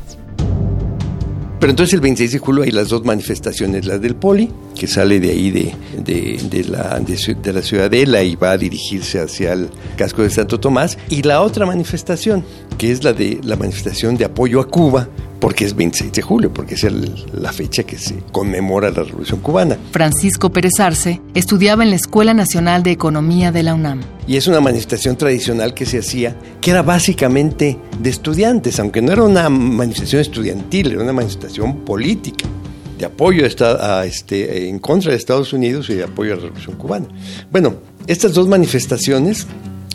Pero 1.59 1.71
entonces 1.71 1.93
el 1.93 2.01
26 2.01 2.33
de 2.33 2.39
julio 2.39 2.63
hay 2.63 2.71
las 2.71 2.89
dos 2.89 3.05
manifestaciones, 3.05 3.85
la 3.85 3.97
del 3.97 4.15
Poli, 4.15 4.51
que 4.77 4.87
sale 4.87 5.19
de 5.19 5.31
ahí 5.31 5.51
de, 5.51 5.73
de, 5.97 6.63
la, 6.65 6.99
de, 6.99 7.53
la 7.53 7.61
Ciudadela 7.61 8.23
y 8.23 8.35
va 8.35 8.51
a 8.51 8.57
dirigirse 8.57 9.19
hacia 9.19 9.53
el 9.53 9.69
casco 9.95 10.21
de 10.21 10.29
Santo 10.29 10.59
Tomás, 10.59 10.97
y 11.09 11.23
la 11.23 11.41
otra 11.41 11.65
manifestación, 11.65 12.43
que 12.77 12.91
es 12.91 13.03
la 13.03 13.13
de 13.13 13.39
la 13.43 13.55
manifestación 13.55 14.17
de 14.17 14.25
apoyo 14.25 14.59
a 14.59 14.67
Cuba, 14.67 15.07
porque 15.45 15.63
es 15.63 15.75
26 15.75 16.11
de 16.11 16.23
julio, 16.23 16.51
porque 16.51 16.73
es 16.73 16.87
la 17.31 17.53
fecha 17.53 17.83
que 17.83 17.99
se 17.99 18.15
conmemora 18.31 18.89
la 18.89 19.03
Revolución 19.03 19.41
Cubana. 19.41 19.77
Francisco 19.91 20.51
Pérez 20.51 20.79
Arce 20.79 21.21
estudiaba 21.35 21.83
en 21.83 21.91
la 21.91 21.97
Escuela 21.97 22.33
Nacional 22.33 22.81
de 22.81 22.89
Economía 22.89 23.51
de 23.51 23.61
la 23.61 23.75
UNAM. 23.75 24.01
Y 24.27 24.37
es 24.37 24.47
una 24.47 24.59
manifestación 24.59 25.17
tradicional 25.17 25.75
que 25.75 25.85
se 25.85 25.99
hacía, 25.99 26.35
que 26.61 26.71
era 26.71 26.81
básicamente 26.81 27.77
de 27.99 28.09
estudiantes, 28.09 28.79
aunque 28.79 29.03
no 29.03 29.11
era 29.11 29.21
una 29.21 29.47
manifestación 29.49 30.23
estudiantil, 30.23 30.93
era 30.93 31.03
una 31.03 31.13
manifestación 31.13 31.75
política 31.81 32.47
de 32.97 33.05
apoyo 33.05 33.45
a, 33.45 34.03
este, 34.03 34.67
en 34.67 34.79
contra 34.79 35.11
de 35.11 35.17
Estados 35.17 35.53
Unidos 35.53 35.91
y 35.91 35.93
de 35.93 36.05
apoyo 36.05 36.33
a 36.33 36.37
la 36.37 36.41
Revolución 36.41 36.75
Cubana. 36.75 37.05
Bueno, 37.51 37.75
estas 38.07 38.33
dos 38.33 38.47
manifestaciones 38.47 39.45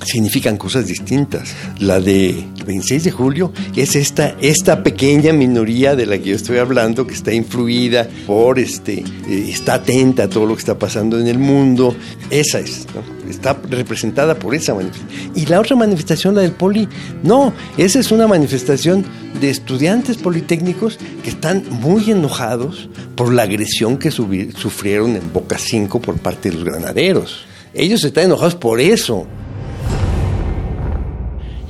significan 0.05 0.57
cosas 0.57 0.87
distintas. 0.87 1.55
La 1.79 2.01
de 2.01 2.45
26 2.67 3.05
de 3.05 3.11
julio 3.11 3.53
es 3.77 3.97
esta, 3.97 4.37
esta 4.41 4.83
pequeña 4.83 5.33
minoría 5.33 5.97
de 5.97 6.07
la 6.07 6.19
que 6.19 6.31
yo 6.31 6.37
estoy 6.37 6.59
hablando, 6.59 7.07
que 7.07 7.15
está 7.15 7.33
influida 7.33 8.09
por, 8.27 8.59
este, 8.59 9.05
eh, 9.29 9.47
está 9.49 9.75
atenta 9.75 10.25
a 10.25 10.29
todo 10.29 10.47
lo 10.47 10.55
que 10.55 10.61
está 10.61 10.79
pasando 10.79 11.19
en 11.19 11.27
el 11.27 11.39
mundo. 11.39 11.95
Esa 12.31 12.61
es, 12.61 12.87
está 13.29 13.59
representada 13.69 14.39
por 14.39 14.55
esa 14.55 14.75
manifestación. 14.75 15.33
Y 15.35 15.47
la 15.47 15.61
otra 15.61 15.77
manifestación, 15.77 16.35
la 16.35 16.43
del 16.43 16.53
poli, 16.53 16.89
no, 17.23 17.53
esa 17.77 17.99
es 17.99 18.11
una 18.11 18.27
manifestación 18.27 19.05
de 19.41 19.51
estudiantes 19.51 20.17
politécnicos 20.17 20.99
que 21.23 21.31
están 21.31 21.65
muy 21.71 22.11
enojados 22.11 22.89
por 23.15 23.33
la 23.33 23.43
agresión 23.43 23.99
que 23.99 24.11
sufrieron 24.11 25.17
en 25.17 25.33
Boca 25.33 25.59
5 25.59 26.01
por 26.01 26.19
parte 26.19 26.51
de 26.51 26.57
los 26.57 26.65
granaderos. 26.65 27.45
Ellos 27.73 28.03
están 28.03 28.25
enojados 28.25 28.57
por 28.57 28.81
eso. 28.81 29.27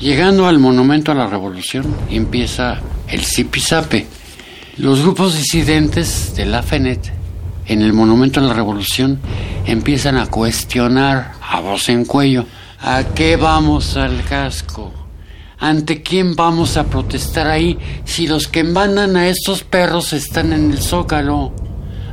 Llegando 0.00 0.46
al 0.46 0.58
Monumento 0.58 1.12
a 1.12 1.14
la 1.14 1.26
Revolución 1.26 1.94
empieza 2.08 2.80
el 3.06 3.20
zipizape. 3.20 4.06
Los 4.78 5.02
grupos 5.02 5.36
disidentes 5.36 6.34
de 6.34 6.46
la 6.46 6.62
FENET 6.62 7.12
en 7.66 7.82
el 7.82 7.92
Monumento 7.92 8.40
a 8.40 8.42
la 8.42 8.54
Revolución 8.54 9.20
empiezan 9.66 10.16
a 10.16 10.28
cuestionar 10.28 11.32
a 11.42 11.60
voz 11.60 11.90
en 11.90 12.06
cuello 12.06 12.46
¿a 12.80 13.04
qué 13.14 13.36
vamos 13.36 13.98
al 13.98 14.24
casco? 14.24 14.90
¿Ante 15.58 16.02
quién 16.02 16.34
vamos 16.34 16.78
a 16.78 16.86
protestar 16.86 17.48
ahí 17.48 17.78
si 18.06 18.26
los 18.26 18.48
que 18.48 18.64
mandan 18.64 19.18
a 19.18 19.28
estos 19.28 19.64
perros 19.64 20.14
están 20.14 20.54
en 20.54 20.70
el 20.70 20.78
Zócalo? 20.78 21.52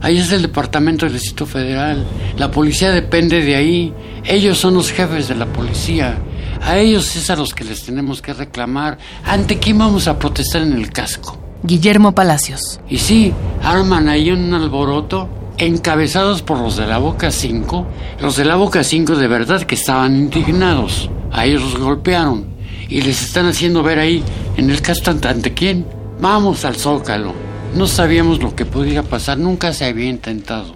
Ahí 0.01 0.17
es 0.17 0.34
el 0.34 0.41
Departamento 0.41 1.06
del 1.06 1.13
Distrito 1.13 1.46
Federal. 1.46 2.06
La 2.38 2.51
policía 2.51 2.91
depende 2.91 3.41
de 3.41 3.56
ahí. 3.56 3.94
Ellos 4.25 4.58
son 4.58 4.74
los 4.74 4.91
jefes 4.91 5.29
de 5.29 5.36
la 5.36 5.46
policía. 5.46 6.17
A 6.62 6.78
ellos 6.78 7.16
es 7.16 7.30
a 7.30 7.36
los 7.36 7.54
que 7.54 7.64
les 7.64 7.84
tenemos 7.84 8.22
que 8.22 8.34
reclamar. 8.34 8.98
¿Ante 9.26 9.60
quién 9.60 9.78
vamos 9.78 10.08
a 10.08 10.18
protestar 10.18 10.62
en 10.62 10.74
el 10.74 10.92
casco? 10.92 11.38
Guillermo 11.64 12.14
Palacios. 12.14 12.80
Y 12.90 12.98
sí, 12.98 13.34
arman 13.64 14.10
ahí 14.10 14.32
un 14.32 14.54
alboroto 14.54 15.30
encabezados 15.58 16.42
por 16.42 16.60
los 16.60 16.78
de 16.78 16.88
la 16.88 16.98
Boca 16.98 17.32
5. 17.32 17.88
Los 18.22 18.36
de 18.38 18.46
la 18.46 18.56
Boca 18.56 18.84
5 18.84 19.16
de 19.16 19.28
verdad 19.28 19.64
que 19.64 19.76
estaban 19.76 20.16
indignados. 20.16 21.10
A 21.32 21.46
ellos 21.46 21.64
los 21.64 21.78
golpearon 21.80 22.46
y 22.90 23.02
les 23.02 23.22
están 23.24 23.48
haciendo 23.48 23.84
ver 23.84 24.00
ahí 24.00 24.24
en 24.56 24.70
el 24.70 24.82
casco 24.82 25.12
ante 25.12 25.54
quién. 25.54 25.86
Vamos 26.20 26.66
al 26.66 26.76
Zócalo. 26.76 27.34
No 27.76 27.88
sabíamos 27.88 28.42
lo 28.42 28.56
que 28.56 28.66
podía 28.66 29.04
pasar, 29.04 29.38
nunca 29.38 29.74
se 29.74 29.86
había 29.86 30.10
intentado. 30.10 30.76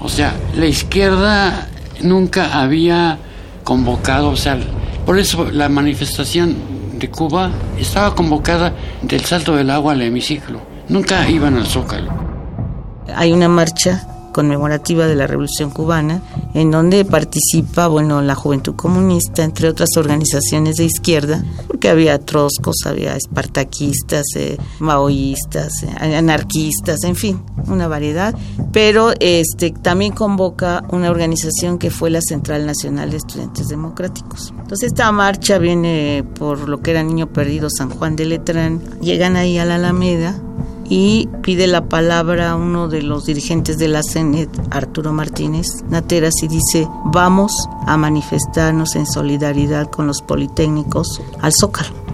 O 0.00 0.08
sea, 0.08 0.34
la 0.56 0.66
izquierda 0.66 1.68
nunca 2.02 2.60
había 2.60 3.18
convocado, 3.62 4.30
o 4.30 4.36
sea, 4.36 4.58
por 5.04 5.18
eso 5.18 5.50
la 5.50 5.68
manifestación 5.68 6.56
de 6.98 7.10
Cuba 7.10 7.50
estaba 7.78 8.14
convocada 8.14 8.74
del 9.02 9.24
salto 9.24 9.56
del 9.56 9.70
agua 9.70 9.92
al 9.92 10.02
hemiciclo. 10.02 10.60
Nunca 10.88 11.28
iban 11.28 11.56
al 11.56 11.66
zócalo. 11.66 12.12
Hay 13.14 13.32
una 13.32 13.48
marcha 13.48 14.06
conmemorativa 14.34 15.06
de 15.06 15.14
la 15.14 15.28
Revolución 15.28 15.70
Cubana, 15.70 16.20
en 16.54 16.72
donde 16.72 17.04
participa, 17.04 17.86
bueno, 17.86 18.20
la 18.20 18.34
Juventud 18.34 18.74
Comunista, 18.74 19.44
entre 19.44 19.68
otras 19.68 19.90
organizaciones 19.96 20.74
de 20.76 20.84
izquierda, 20.84 21.42
porque 21.68 21.88
había 21.88 22.18
troscos, 22.18 22.74
había 22.84 23.16
espartaquistas, 23.16 24.24
eh, 24.34 24.58
maoístas, 24.80 25.84
eh, 25.84 26.16
anarquistas, 26.16 27.04
en 27.04 27.14
fin, 27.14 27.40
una 27.68 27.86
variedad, 27.86 28.34
pero 28.72 29.12
este 29.20 29.70
también 29.70 30.12
convoca 30.12 30.82
una 30.90 31.10
organización 31.10 31.78
que 31.78 31.90
fue 31.90 32.10
la 32.10 32.20
Central 32.20 32.66
Nacional 32.66 33.12
de 33.12 33.18
Estudiantes 33.18 33.68
Democráticos. 33.68 34.52
Entonces 34.58 34.88
esta 34.88 35.10
marcha 35.12 35.58
viene 35.58 36.24
por 36.38 36.68
lo 36.68 36.82
que 36.82 36.90
era 36.90 37.04
Niño 37.04 37.32
Perdido 37.32 37.68
San 37.70 37.88
Juan 37.88 38.16
de 38.16 38.24
Letrán, 38.24 38.80
llegan 39.00 39.36
ahí 39.36 39.58
a 39.58 39.64
la 39.64 39.76
Alameda, 39.76 40.34
y 40.88 41.28
pide 41.42 41.66
la 41.66 41.88
palabra 41.88 42.50
a 42.50 42.56
uno 42.56 42.88
de 42.88 43.02
los 43.02 43.26
dirigentes 43.26 43.78
de 43.78 43.88
la 43.88 44.02
CENET, 44.02 44.50
Arturo 44.70 45.12
Martínez 45.12 45.66
Nateras, 45.88 46.34
y 46.42 46.48
dice, 46.48 46.88
vamos 47.06 47.52
a 47.86 47.96
manifestarnos 47.96 48.94
en 48.96 49.06
solidaridad 49.06 49.90
con 49.90 50.06
los 50.06 50.22
politécnicos 50.22 51.20
al 51.40 51.52
Zócalo. 51.52 52.04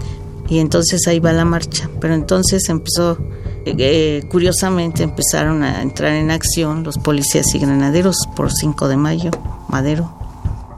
Y 0.47 0.59
entonces 0.59 1.07
ahí 1.07 1.19
va 1.19 1.31
la 1.31 1.45
marcha. 1.45 1.89
Pero 2.01 2.13
entonces 2.13 2.67
empezó, 2.67 3.17
eh, 3.65 4.23
curiosamente 4.29 5.03
empezaron 5.03 5.63
a 5.63 5.81
entrar 5.81 6.13
en 6.13 6.29
acción 6.29 6.83
los 6.83 6.97
policías 6.97 7.55
y 7.55 7.59
granaderos 7.59 8.27
por 8.35 8.51
5 8.51 8.89
de 8.89 8.97
mayo, 8.97 9.31
Madero. 9.69 10.13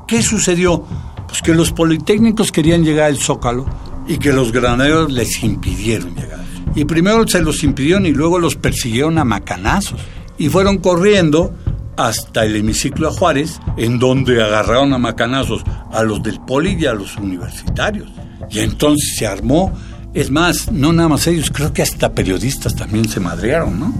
¿Qué 0.08 0.22
sucedió? 0.22 0.84
Pues 1.28 1.42
que 1.42 1.56
los 1.56 1.72
politécnicos 1.72 2.52
querían 2.52 2.84
llegar 2.84 3.08
al 3.08 3.18
Zócalo 3.18 3.66
y 4.08 4.20
que 4.20 4.32
los 4.32 4.52
granaderos 4.52 5.12
les 5.12 5.44
impidieron 5.44 6.14
llegar. 6.14 6.52
Y 6.75 6.86
primero 6.86 7.27
se 7.27 7.42
los 7.42 7.63
impidieron 7.63 8.06
y 8.06 8.12
luego 8.12 8.39
los 8.39 8.56
persiguieron 8.56 9.18
a 9.18 9.24
macanazos. 9.24 10.00
Y 10.38 10.50
fueron 10.50 10.80
corriendo 10.80 11.53
hasta 11.98 12.44
el 12.46 12.56
hemiciclo 12.56 13.10
a 13.10 13.12
Juárez, 13.12 13.60
en 13.77 14.00
donde 14.00 14.42
agarraron 14.42 14.94
a 14.94 14.98
macanazos 14.98 15.63
a 15.92 16.03
los 16.03 16.24
del 16.24 16.39
poli 16.39 16.75
y 16.80 16.86
a 16.86 16.94
los 16.94 17.18
universitarios. 17.18 18.10
Y 18.50 18.60
entonces 18.60 19.15
se 19.18 19.27
armó, 19.27 19.72
es 20.13 20.32
más, 20.32 20.72
no 20.72 20.94
nada 20.94 21.10
más 21.10 21.27
ellos, 21.27 21.51
creo 21.51 21.72
que 21.74 21.82
hasta 21.82 22.13
periodistas 22.13 22.75
también 22.75 23.08
se 23.08 23.20
madrearon, 23.20 23.80
¿no? 23.80 23.94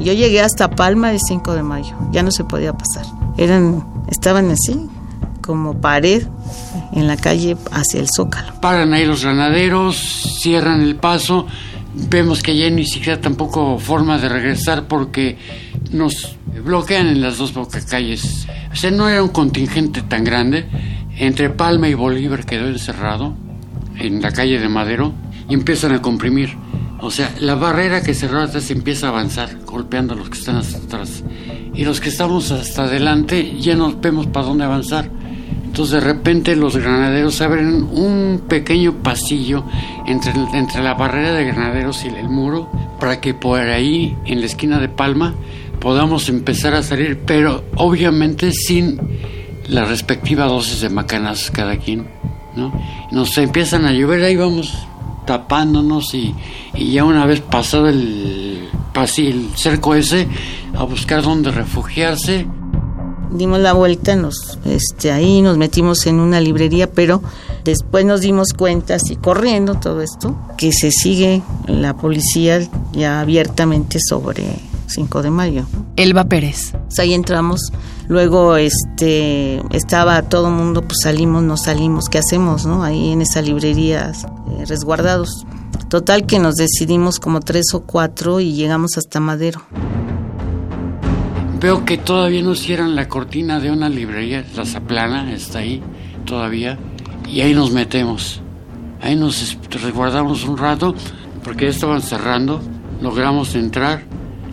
Yo 0.00 0.12
llegué 0.12 0.40
hasta 0.40 0.70
Palma 0.70 1.10
el 1.10 1.18
5 1.20 1.54
de 1.54 1.62
mayo, 1.62 1.96
ya 2.12 2.22
no 2.22 2.30
se 2.30 2.44
podía 2.44 2.72
pasar. 2.72 3.04
Eran, 3.36 3.84
estaban 4.08 4.50
así, 4.50 4.88
como 5.40 5.80
pared 5.80 6.22
en 6.92 7.06
la 7.06 7.16
calle 7.16 7.56
hacia 7.72 8.00
el 8.00 8.08
Zócalo. 8.14 8.60
Paran 8.60 8.92
ahí 8.92 9.06
los 9.06 9.22
granaderos, 9.22 9.96
cierran 10.40 10.82
el 10.82 10.96
paso 10.96 11.46
vemos 12.08 12.42
que 12.42 12.56
ya 12.56 12.70
ni 12.70 12.86
siquiera 12.86 13.20
tampoco 13.20 13.78
forma 13.78 14.18
de 14.18 14.28
regresar 14.28 14.86
porque 14.86 15.36
nos 15.92 16.36
bloquean 16.64 17.08
en 17.08 17.20
las 17.20 17.38
dos 17.38 17.52
calles. 17.88 18.46
O 18.72 18.76
sea, 18.76 18.90
no 18.90 19.08
era 19.08 19.22
un 19.22 19.30
contingente 19.30 20.02
tan 20.02 20.24
grande. 20.24 20.66
Entre 21.16 21.50
Palma 21.50 21.88
y 21.88 21.94
Bolívar 21.94 22.44
quedó 22.46 22.68
encerrado 22.68 23.34
en 23.96 24.22
la 24.22 24.32
calle 24.32 24.60
de 24.60 24.68
Madero 24.68 25.12
y 25.48 25.54
empiezan 25.54 25.92
a 25.92 26.02
comprimir. 26.02 26.56
O 27.00 27.10
sea, 27.10 27.34
la 27.40 27.54
barrera 27.54 28.02
que 28.02 28.14
cerró 28.14 28.40
atrás 28.40 28.70
empieza 28.70 29.06
a 29.06 29.10
avanzar, 29.10 29.58
golpeando 29.64 30.14
a 30.14 30.16
los 30.16 30.30
que 30.30 30.38
están 30.38 30.56
hasta 30.56 30.78
atrás. 30.78 31.22
Y 31.74 31.84
los 31.84 32.00
que 32.00 32.08
estamos 32.08 32.50
hasta 32.50 32.84
adelante 32.84 33.56
ya 33.58 33.74
no 33.74 33.96
vemos 34.00 34.26
para 34.26 34.46
dónde 34.46 34.64
avanzar. 34.64 35.10
Entonces 35.78 36.02
de 36.02 36.12
repente 36.12 36.56
los 36.56 36.76
granaderos 36.76 37.40
abren 37.40 37.84
un 37.84 38.42
pequeño 38.48 38.94
pasillo 38.94 39.62
entre, 40.08 40.32
entre 40.54 40.82
la 40.82 40.94
barrera 40.94 41.30
de 41.34 41.44
granaderos 41.44 42.04
y 42.04 42.08
el 42.08 42.28
muro 42.28 42.68
para 42.98 43.20
que 43.20 43.32
por 43.32 43.60
ahí, 43.60 44.16
en 44.24 44.40
la 44.40 44.46
esquina 44.46 44.80
de 44.80 44.88
Palma, 44.88 45.36
podamos 45.78 46.28
empezar 46.28 46.74
a 46.74 46.82
salir, 46.82 47.20
pero 47.24 47.62
obviamente 47.76 48.50
sin 48.50 48.98
la 49.68 49.84
respectiva 49.84 50.46
dosis 50.46 50.80
de 50.80 50.88
macanas 50.88 51.52
cada 51.52 51.76
quien. 51.76 52.08
¿no? 52.56 52.72
Nos 53.12 53.38
empiezan 53.38 53.84
a 53.84 53.92
llover, 53.92 54.24
ahí 54.24 54.34
vamos 54.34 54.74
tapándonos 55.26 56.12
y, 56.12 56.34
y 56.74 56.90
ya 56.90 57.04
una 57.04 57.24
vez 57.24 57.40
pasado 57.40 57.88
el, 57.88 58.68
el 59.16 59.50
cerco 59.54 59.94
ese, 59.94 60.26
a 60.76 60.82
buscar 60.82 61.22
dónde 61.22 61.52
refugiarse 61.52 62.48
dimos 63.30 63.60
la 63.60 63.72
vuelta, 63.72 64.16
nos, 64.16 64.58
este, 64.64 65.12
ahí 65.12 65.42
nos 65.42 65.56
metimos 65.56 66.06
en 66.06 66.20
una 66.20 66.40
librería, 66.40 66.90
pero 66.90 67.22
después 67.64 68.04
nos 68.04 68.20
dimos 68.20 68.52
cuenta, 68.52 68.94
así 68.94 69.16
corriendo 69.16 69.74
todo 69.74 70.02
esto, 70.02 70.36
que 70.56 70.72
se 70.72 70.90
sigue 70.90 71.42
la 71.66 71.96
policía 71.96 72.66
ya 72.92 73.20
abiertamente 73.20 73.98
sobre 74.00 74.44
5 74.88 75.22
de 75.22 75.30
mayo. 75.30 75.66
Elba 75.96 76.24
Pérez. 76.24 76.72
Pues 76.72 76.98
ahí 76.98 77.14
entramos, 77.14 77.72
luego 78.08 78.56
este 78.56 79.62
estaba 79.70 80.22
todo 80.22 80.48
el 80.48 80.54
mundo, 80.54 80.82
pues 80.82 80.98
salimos, 81.02 81.42
no 81.42 81.56
salimos, 81.56 82.08
¿qué 82.08 82.18
hacemos, 82.18 82.66
no? 82.66 82.82
Ahí 82.82 83.12
en 83.12 83.22
esa 83.22 83.42
librería 83.42 84.12
eh, 84.12 84.64
resguardados. 84.66 85.46
Total 85.88 86.26
que 86.26 86.38
nos 86.38 86.56
decidimos 86.56 87.18
como 87.18 87.40
tres 87.40 87.66
o 87.72 87.80
cuatro 87.80 88.40
y 88.40 88.52
llegamos 88.52 88.98
hasta 88.98 89.20
Madero. 89.20 89.62
Veo 91.60 91.84
que 91.84 91.98
todavía 91.98 92.40
no 92.42 92.54
cierran 92.54 92.94
la 92.94 93.08
cortina 93.08 93.58
de 93.58 93.72
una 93.72 93.88
librería, 93.88 94.44
la 94.54 94.64
Zaplana 94.64 95.32
está 95.32 95.58
ahí 95.58 95.82
todavía, 96.24 96.78
y 97.28 97.40
ahí 97.40 97.52
nos 97.52 97.72
metemos. 97.72 98.40
Ahí 99.00 99.16
nos 99.16 99.58
resguardamos 99.68 100.44
un 100.44 100.56
rato, 100.56 100.94
porque 101.42 101.64
ya 101.64 101.70
estaban 101.70 102.00
cerrando, 102.00 102.60
logramos 103.02 103.56
entrar, 103.56 104.02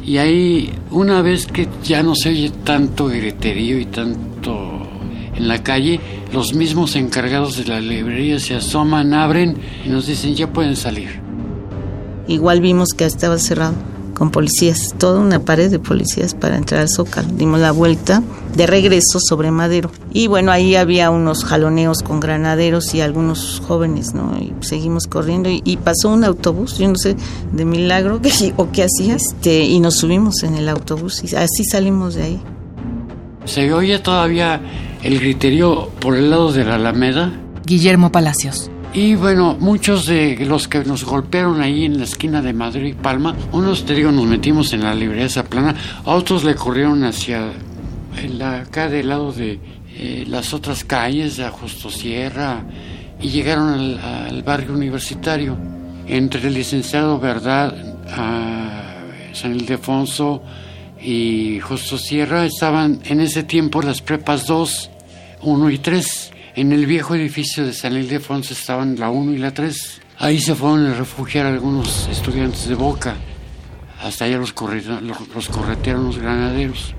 y 0.04 0.18
ahí 0.18 0.74
una 0.90 1.22
vez 1.22 1.46
que 1.46 1.68
ya 1.84 2.02
no 2.02 2.16
se 2.16 2.30
oye 2.30 2.52
tanto 2.64 3.06
griterío 3.06 3.80
y 3.80 3.86
tanto 3.86 4.82
en 5.36 5.48
la 5.48 5.62
calle, 5.62 6.00
los 6.34 6.56
mismos 6.56 6.96
encargados 6.96 7.58
de 7.58 7.66
la 7.66 7.82
librería 7.82 8.40
se 8.40 8.56
asoman, 8.56 9.14
abren 9.14 9.58
y 9.86 9.90
nos 9.90 10.08
dicen 10.08 10.34
ya 10.34 10.52
pueden 10.52 10.76
salir. 10.76 11.22
Igual 12.28 12.62
vimos 12.62 12.90
que 12.98 13.06
estaba 13.06 13.38
cerrado 13.38 13.76
con 14.16 14.32
policías, 14.32 14.96
toda 14.98 15.20
una 15.20 15.40
pared 15.40 15.70
de 15.70 15.78
policías 15.78 16.34
para 16.34 16.56
entrar 16.56 16.82
al 16.82 16.90
Zócalo. 16.90 17.28
Dimos 17.34 17.60
la 17.60 17.72
vuelta 17.72 18.24
de 18.56 18.66
regreso 18.66 19.20
sobre 19.20 19.52
Madero. 19.52 19.92
Y 20.14 20.28
bueno, 20.28 20.52
ahí 20.52 20.76
había 20.76 21.12
unos 21.12 21.44
jaloneos 21.44 22.02
con 22.02 22.20
granaderos 22.22 22.96
y 22.96 23.02
algunos 23.02 23.62
jóvenes, 23.68 24.14
¿no? 24.14 24.36
Y 24.40 24.54
seguimos 24.62 25.06
corriendo 25.06 25.50
y, 25.50 25.78
pasó 25.84 26.10
un 26.10 26.24
autobús, 26.24 26.78
yo 26.78 26.88
no 26.88 26.96
sé, 26.96 27.16
de 27.52 27.66
milagro 27.66 28.22
o 28.56 28.72
qué 28.72 28.86
hacía, 28.86 29.18
este, 29.18 29.66
y 29.66 29.80
nos 29.80 29.98
subimos 29.98 30.42
en 30.44 30.56
el 30.56 30.70
autobús 30.70 31.22
y 31.24 31.36
así 31.36 31.66
salimos 31.70 32.16
de 32.16 32.24
ahí. 32.24 32.42
Se 33.44 33.72
oye 33.74 34.00
todavía 34.00 34.62
el 35.04 35.20
griterío 35.20 35.90
por 36.00 36.16
el 36.16 36.32
lado 36.32 36.52
de 36.52 36.64
la 36.64 36.76
Alameda. 36.76 37.34
Guillermo 37.66 38.12
Palacios. 38.12 38.72
Y 38.96 39.16
bueno, 39.16 39.58
muchos 39.60 40.06
de 40.06 40.38
los 40.46 40.70
que 40.70 40.86
nos 40.86 41.04
golpearon 41.04 41.60
ahí 41.60 41.84
en 41.84 41.98
la 41.98 42.06
esquina 42.06 42.42
de 42.42 42.54
Madrid 42.54 42.86
y 42.86 42.94
Palma, 42.94 43.36
unos 43.52 43.86
te 43.86 43.94
digo 43.94 44.10
nos 44.10 44.26
metimos 44.26 44.72
en 44.72 44.86
la 44.86 44.96
librería 44.96 45.26
esa 45.26 45.44
plana, 45.44 45.76
a 46.06 46.12
otros 46.12 46.46
le 46.46 46.56
corrieron 46.56 47.04
hacia 47.04 47.52
la, 48.38 48.62
acá 48.62 48.88
del 48.88 49.10
lado 49.10 49.34
de 49.34 49.60
eh, 49.98 50.24
las 50.30 50.54
otras 50.54 50.86
calles, 50.86 51.42
a 51.42 51.52
Justo 51.52 51.90
Sierra, 51.90 52.64
y 53.20 53.28
llegaron 53.32 54.00
al, 54.00 54.44
barrio 54.44 54.72
universitario. 54.72 55.58
Entre 56.08 56.48
el 56.48 56.54
licenciado 56.54 57.20
Verdad, 57.20 57.76
a 58.10 58.96
San 59.34 59.58
Ildefonso 59.58 60.42
y 61.02 61.60
Justo 61.60 61.98
Sierra 61.98 62.46
estaban 62.46 63.02
en 63.04 63.20
ese 63.20 63.44
tiempo 63.44 63.82
las 63.82 64.02
prepas 64.02 64.48
2, 64.48 64.90
1 65.42 65.70
y 65.70 65.78
3 65.80 66.25
en 66.56 66.72
el 66.72 66.86
viejo 66.86 67.16
edificio 67.16 67.66
de 67.66 67.74
San 67.74 67.94
Ildefonso 67.98 68.54
estaban 68.54 68.98
la 68.98 69.10
1 69.10 69.34
y 69.34 69.38
la 69.38 69.54
3. 69.54 70.02
Ahí 70.20 70.40
se 70.40 70.56
fueron 70.56 70.86
a 70.88 70.94
refugiar 70.94 71.46
algunos 71.46 72.08
estudiantes 72.08 72.70
de 72.70 72.76
Boca. 72.76 73.16
Hasta 74.02 74.26
allá 74.26 74.38
los, 74.38 74.54
los, 75.34 75.50
corretearon 75.50 76.06
los 76.06 76.18
granaderos. 76.18 76.96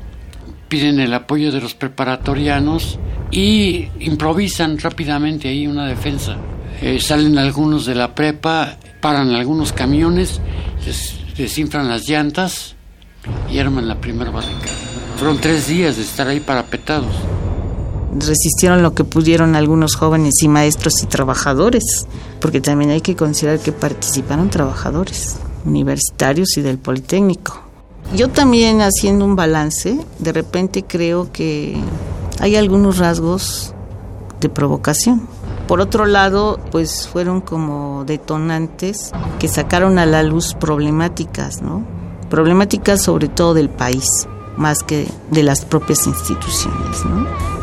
Piden 0.68 1.00
el 1.00 1.14
apoyo 1.14 1.52
de 1.52 1.60
los 1.60 1.74
preparatorianos 1.74 2.98
y 3.30 3.88
improvisan 4.00 4.78
rápidamente 4.78 5.48
ahí 5.48 5.66
una 5.66 5.86
defensa. 5.86 6.36
Eh, 6.82 7.00
salen 7.00 7.38
algunos 7.38 7.86
de 7.86 7.94
la 7.94 8.14
prepa, 8.14 8.76
paran 9.00 9.34
algunos 9.34 9.72
camiones, 9.72 10.40
les 10.84 11.14
desinflan 11.36 11.88
las 11.88 12.06
llantas 12.06 12.74
y 13.50 13.58
arman 13.58 13.88
la 13.88 13.98
primera 14.00 14.30
barricada. 14.30 14.76
Fueron 15.16 15.38
tres 15.38 15.68
días 15.68 15.96
de 15.96 16.02
estar 16.02 16.28
ahí 16.28 16.40
parapetados 16.40 17.14
resistieron 18.18 18.82
lo 18.82 18.94
que 18.94 19.04
pudieron 19.04 19.56
algunos 19.56 19.96
jóvenes 19.96 20.34
y 20.42 20.48
maestros 20.48 21.02
y 21.02 21.06
trabajadores, 21.06 22.06
porque 22.40 22.60
también 22.60 22.90
hay 22.90 23.00
que 23.00 23.16
considerar 23.16 23.60
que 23.60 23.72
participaron 23.72 24.50
trabajadores 24.50 25.36
universitarios 25.64 26.56
y 26.56 26.62
del 26.62 26.78
Politécnico. 26.78 27.60
Yo 28.14 28.28
también 28.28 28.80
haciendo 28.80 29.24
un 29.24 29.36
balance, 29.36 29.98
de 30.18 30.32
repente 30.32 30.84
creo 30.84 31.32
que 31.32 31.76
hay 32.38 32.56
algunos 32.56 32.98
rasgos 32.98 33.74
de 34.40 34.48
provocación. 34.48 35.28
Por 35.66 35.80
otro 35.80 36.06
lado, 36.06 36.60
pues 36.70 37.08
fueron 37.08 37.40
como 37.40 38.04
detonantes 38.06 39.10
que 39.40 39.48
sacaron 39.48 39.98
a 39.98 40.06
la 40.06 40.22
luz 40.22 40.54
problemáticas, 40.54 41.60
¿no? 41.60 41.84
Problemáticas 42.30 43.02
sobre 43.02 43.28
todo 43.28 43.54
del 43.54 43.68
país, 43.68 44.06
más 44.56 44.84
que 44.84 45.08
de 45.32 45.42
las 45.42 45.64
propias 45.64 46.06
instituciones, 46.06 47.04
¿no? 47.04 47.55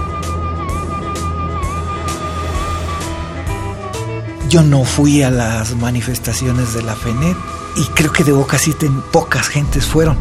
Yo 4.53 4.61
no 4.61 4.83
fui 4.83 5.23
a 5.23 5.31
las 5.31 5.75
manifestaciones 5.77 6.75
de 6.75 6.83
la 6.83 6.95
FENET 6.95 7.35
y 7.75 7.85
creo 7.95 8.13
que 8.13 8.23
de 8.23 8.33
Boca 8.33 8.59
7 8.59 8.87
pocas 9.11 9.47
gentes 9.47 9.83
fueron. 9.83 10.15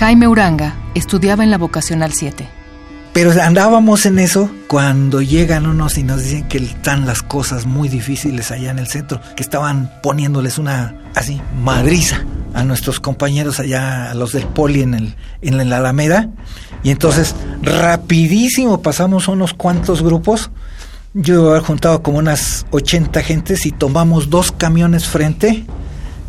Jaime 0.00 0.26
Uranga 0.26 0.74
estudiaba 0.96 1.44
en 1.44 1.52
la 1.52 1.58
vocacional 1.58 2.12
7. 2.12 2.48
Pero 3.12 3.30
andábamos 3.40 4.04
en 4.04 4.18
eso 4.18 4.50
cuando 4.66 5.22
llegan 5.22 5.64
unos 5.64 5.96
y 5.96 6.02
nos 6.02 6.24
dicen 6.24 6.48
que 6.48 6.58
están 6.58 7.06
las 7.06 7.22
cosas 7.22 7.66
muy 7.66 7.88
difíciles 7.88 8.50
allá 8.50 8.72
en 8.72 8.80
el 8.80 8.88
centro, 8.88 9.20
que 9.36 9.44
estaban 9.44 9.92
poniéndoles 10.02 10.58
una 10.58 10.96
así 11.14 11.40
madriza 11.62 12.24
a 12.54 12.64
nuestros 12.64 12.98
compañeros 12.98 13.60
allá, 13.60 14.10
a 14.10 14.14
los 14.14 14.32
del 14.32 14.48
poli 14.48 14.82
en, 14.82 14.94
el, 14.94 15.14
en 15.40 15.70
la 15.70 15.76
Alameda. 15.76 16.30
Y 16.82 16.90
entonces, 16.90 17.36
rapidísimo 17.62 18.82
pasamos 18.82 19.28
unos 19.28 19.54
cuantos 19.54 20.02
grupos. 20.02 20.50
Yo 21.14 21.56
he 21.56 21.60
juntado 21.60 22.02
como 22.02 22.18
unas 22.18 22.66
80 22.70 23.22
gentes 23.22 23.66
y 23.66 23.72
tomamos 23.72 24.28
dos 24.28 24.52
camiones 24.52 25.06
frente 25.06 25.64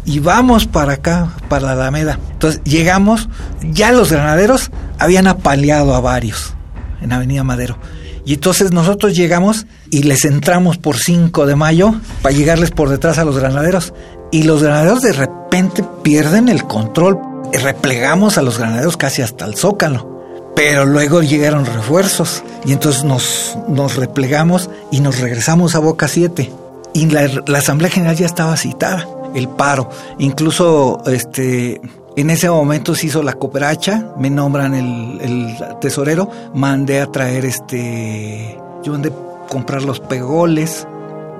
y 0.05 0.19
vamos 0.19 0.65
para 0.65 0.93
acá, 0.93 1.33
para 1.49 1.67
la 1.67 1.71
Alameda. 1.73 2.17
Entonces 2.31 2.61
llegamos, 2.63 3.29
ya 3.61 3.91
los 3.91 4.11
granaderos 4.11 4.71
habían 4.97 5.27
apaleado 5.27 5.93
a 5.93 5.99
varios 5.99 6.55
en 7.01 7.11
Avenida 7.11 7.43
Madero. 7.43 7.77
Y 8.25 8.35
entonces 8.35 8.71
nosotros 8.71 9.15
llegamos 9.15 9.65
y 9.91 10.03
les 10.03 10.23
entramos 10.23 10.77
por 10.77 10.97
5 10.97 11.45
de 11.45 11.55
mayo 11.55 11.95
para 12.21 12.35
llegarles 12.35 12.71
por 12.71 12.89
detrás 12.89 13.17
a 13.17 13.25
los 13.25 13.37
granaderos. 13.37 13.93
Y 14.31 14.43
los 14.43 14.63
granaderos 14.63 15.01
de 15.01 15.13
repente 15.13 15.83
pierden 16.03 16.47
el 16.47 16.63
control. 16.63 17.19
Replegamos 17.51 18.37
a 18.37 18.43
los 18.43 18.57
granaderos 18.57 18.97
casi 18.97 19.23
hasta 19.23 19.45
el 19.45 19.55
zócalo. 19.55 20.08
Pero 20.55 20.85
luego 20.85 21.21
llegaron 21.21 21.65
refuerzos 21.65 22.43
y 22.65 22.73
entonces 22.73 23.03
nos, 23.03 23.57
nos 23.67 23.95
replegamos 23.95 24.69
y 24.91 24.99
nos 24.99 25.19
regresamos 25.19 25.75
a 25.75 25.79
Boca 25.79 26.07
7. 26.07 26.51
Y 26.93 27.05
la, 27.07 27.29
Asamblea 27.57 27.89
General 27.89 28.15
ya 28.15 28.25
estaba 28.25 28.57
citada, 28.57 29.07
el 29.35 29.47
paro. 29.47 29.89
Incluso 30.17 31.01
este, 31.05 31.79
en 32.15 32.29
ese 32.29 32.49
momento 32.49 32.95
se 32.95 33.07
hizo 33.07 33.23
la 33.23 33.33
cooperacha, 33.33 34.13
me 34.17 34.29
nombran 34.29 34.75
el, 34.75 35.21
el 35.21 35.79
tesorero, 35.79 36.29
mandé 36.53 36.99
a 36.99 37.07
traer 37.07 37.45
este, 37.45 38.57
yo 38.83 38.91
mandé 38.91 39.11
comprar 39.49 39.83
los 39.83 39.99
pegoles 39.99 40.87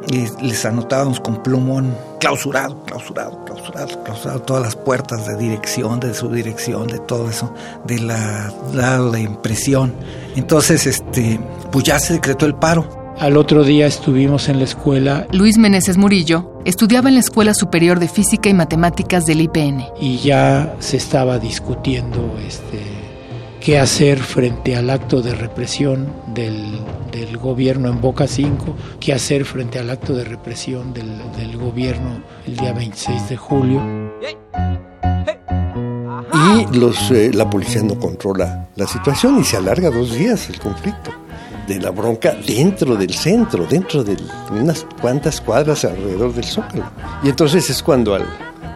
y 0.10 0.28
les 0.43 0.65
anotábamos 0.65 1.19
con 1.19 1.41
plumón 1.43 1.95
clausurado, 2.19 2.84
clausurado, 2.84 3.45
clausurado, 3.45 4.04
clausurado 4.04 4.41
todas 4.41 4.63
las 4.63 4.76
puertas 4.76 5.28
de 5.28 5.38
dirección, 5.38 6.00
de 6.00 6.13
su 6.13 6.30
dirección, 6.30 6.88
de 6.88 7.00
todo 7.00 7.30
eso, 7.30 7.54
de 7.86 8.00
la, 8.00 8.52
la, 8.74 8.98
la 8.98 9.19
impresión. 9.19 9.93
Entonces, 10.36 10.88
este, 10.88 11.39
pues 11.72 11.86
ya 11.86 12.00
se 12.00 12.13
decretó 12.13 12.45
el 12.45 12.56
paro. 12.56 13.15
Al 13.19 13.36
otro 13.36 13.63
día 13.63 13.86
estuvimos 13.86 14.48
en 14.48 14.60
la 14.60 14.63
escuela. 14.63 15.28
Luis 15.32 15.58
Meneses 15.58 15.98
Murillo 15.98 16.54
estudiaba 16.63 17.10
en 17.10 17.15
la 17.15 17.19
Escuela 17.19 17.54
Superior 17.54 18.00
de 18.00 18.08
Física 18.08 18.50
y 18.50 18.54
Matemáticas 18.54 19.26
del 19.26 19.41
IPN. 19.41 19.86
Y 20.00 20.19
ya 20.19 20.74
se 20.80 20.98
estaba 20.98 21.38
discutiendo 21.38 22.38
este, 22.48 22.82
qué 23.62 23.80
hacer 23.80 24.19
frente 24.19 24.76
al 24.76 24.89
acto 24.89 25.22
de 25.22 25.36
represión 25.36 26.12
del, 26.34 26.80
gobierno 27.38 27.89
en 27.89 28.02
Boca 28.02 28.28
5, 28.28 28.76
qué 29.00 29.13
hacer 29.13 29.45
frente 29.45 29.80
al 29.80 29.89
acto 29.89 30.13
de 30.13 30.26
represión 30.26 30.93
del, 30.93 31.10
del 31.38 31.58
gobierno 31.58 32.22
el 32.45 32.58
día 32.58 32.74
26 32.74 33.30
de 33.30 33.38
julio. 33.38 33.82
Y 36.34 36.78
los, 36.78 37.12
eh, 37.12 37.32
la 37.34 37.50
policía 37.50 37.82
no 37.82 37.98
controla 37.98 38.67
la 38.76 38.88
situación 38.88 39.39
y 39.39 39.43
se 39.43 39.58
alarga 39.58 39.89
dos 39.89 40.13
días 40.13 40.50
el 40.50 40.60
conflicto 40.60 41.12
de 41.67 41.80
la 41.80 41.91
bronca 41.91 42.36
dentro 42.45 42.95
del 42.95 43.13
centro, 43.13 43.65
dentro 43.65 44.04
de 44.04 44.17
unas 44.52 44.86
cuantas 45.00 45.39
cuadras 45.39 45.86
alrededor 45.86 46.34
del 46.34 46.43
Zócalo. 46.43 46.91
Y 47.24 47.30
entonces 47.30 47.69
es 47.69 47.84
cuando 47.84 48.15
al 48.15 48.26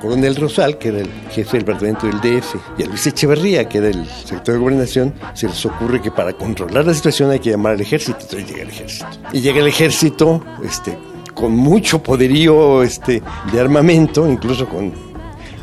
coronel 0.04 0.36
Rosal, 0.36 0.78
que 0.78 0.90
era 0.90 1.00
el 1.00 1.10
jefe 1.32 1.58
del 1.58 1.66
departamento 1.66 2.08
del 2.08 2.20
DF, 2.20 2.56
y 2.78 2.84
a 2.84 2.88
Luis 2.88 3.08
Echeverría, 3.08 3.70
que 3.70 3.78
era 3.78 3.88
el 3.88 4.06
sector 4.06 4.56
de 4.56 4.60
gobernación, 4.60 5.14
se 5.34 5.48
les 5.48 5.66
ocurre 5.66 6.02
que 6.02 6.12
para 6.12 6.34
controlar 6.34 6.86
la 6.86 6.94
situación 6.94 7.32
hay 7.32 7.40
que 7.40 7.52
llamar 7.52 7.76
al 7.76 7.82
ejército. 7.82 8.18
Entonces 8.20 8.50
llega 8.50 8.64
el 8.64 8.70
ejército. 8.70 9.08
Y 9.32 9.40
llega 9.40 9.62
el 9.62 9.68
ejército 9.68 10.44
este, 10.62 10.98
con 11.34 11.56
mucho 11.56 12.04
poderío 12.04 12.84
este, 12.84 13.24
de 13.54 13.60
armamento, 13.60 14.30
incluso 14.30 14.68
con 14.68 14.92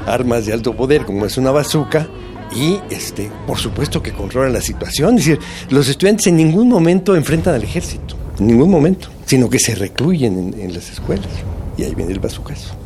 armas 0.07 0.46
de 0.46 0.55
alto 0.55 0.74
poder, 0.74 1.05
como 1.05 1.26
es 1.26 1.37
una 1.37 1.50
bazooka, 1.50 2.09
y 2.57 2.79
este, 2.88 3.31
por 3.46 3.59
supuesto 3.59 4.03
que 4.03 4.12
controlan 4.12 4.55
la 4.55 4.62
situación. 4.62 5.18
Es 5.18 5.26
decir, 5.26 5.38
los 5.68 5.87
estudiantes 5.87 6.29
en 6.29 6.38
ningún 6.38 6.66
momento 6.66 7.14
enfrentan 7.14 7.57
al 7.57 7.62
ejército, 7.62 8.16
en 8.38 8.46
ningún 8.46 8.70
momento, 8.70 9.09
sino 9.26 9.50
que 9.50 9.59
se 9.59 9.74
recluyen 9.74 10.38
en, 10.38 10.61
en 10.62 10.72
las 10.72 10.90
escuelas. 10.90 11.29
Y 11.76 11.83
ahí 11.83 11.94
viene 11.94 12.12
el 12.12 12.20
bazucazo. 12.20 12.80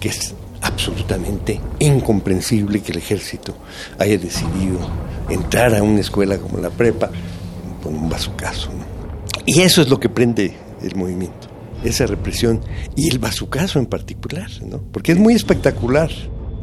Que 0.00 0.08
es 0.08 0.34
absolutamente 0.62 1.60
incomprensible 1.78 2.80
que 2.80 2.92
el 2.92 2.98
ejército 2.98 3.56
haya 3.98 4.18
decidido 4.18 4.78
entrar 5.28 5.74
a 5.74 5.82
una 5.82 6.00
escuela 6.00 6.38
como 6.38 6.58
la 6.58 6.70
prepa 6.70 7.10
con 7.82 7.94
un 7.94 8.08
bazucazo, 8.08 8.70
¿no? 8.72 8.86
Y 9.46 9.62
eso 9.62 9.82
es 9.82 9.88
lo 9.88 9.98
que 9.98 10.08
prende 10.08 10.54
el 10.82 10.94
movimiento, 10.94 11.48
esa 11.84 12.06
represión 12.06 12.60
y 12.96 13.10
el 13.10 13.18
bazucazo 13.18 13.78
en 13.78 13.86
particular, 13.86 14.50
¿no? 14.62 14.82
Porque 14.92 15.12
es 15.12 15.18
muy 15.18 15.34
espectacular 15.34 16.10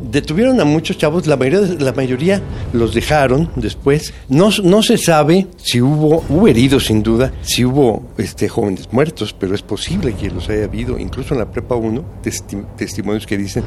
detuvieron 0.02 0.60
a 0.60 0.66
muchos 0.66 0.98
chavos, 0.98 1.28
la 1.28 1.38
mayoría, 1.38 1.76
la 1.80 1.94
mayoría 1.94 2.42
los 2.74 2.94
dejaron 2.94 3.50
después. 3.56 4.14
No, 4.30 4.50
no 4.64 4.84
se 4.84 4.98
sabe 4.98 5.48
si 5.58 5.82
hubo, 5.82 6.24
hubo 6.30 6.48
heridos 6.48 6.86
sin 6.86 7.04
duda, 7.04 7.34
si 7.42 7.66
hubo 7.66 8.04
este, 8.18 8.48
jóvenes 8.50 8.92
muertos, 8.92 9.34
pero 9.38 9.56
es 9.56 9.62
posible 9.62 10.14
que 10.14 10.30
los 10.30 10.50
haya 10.50 10.66
habido, 10.66 10.98
incluso 10.98 11.34
en 11.34 11.40
la 11.40 11.52
prepa 11.52 11.76
1, 11.76 12.04
testi 12.22 12.58
testimonios 12.78 13.26
que 13.26 13.38
dicen 13.38 13.64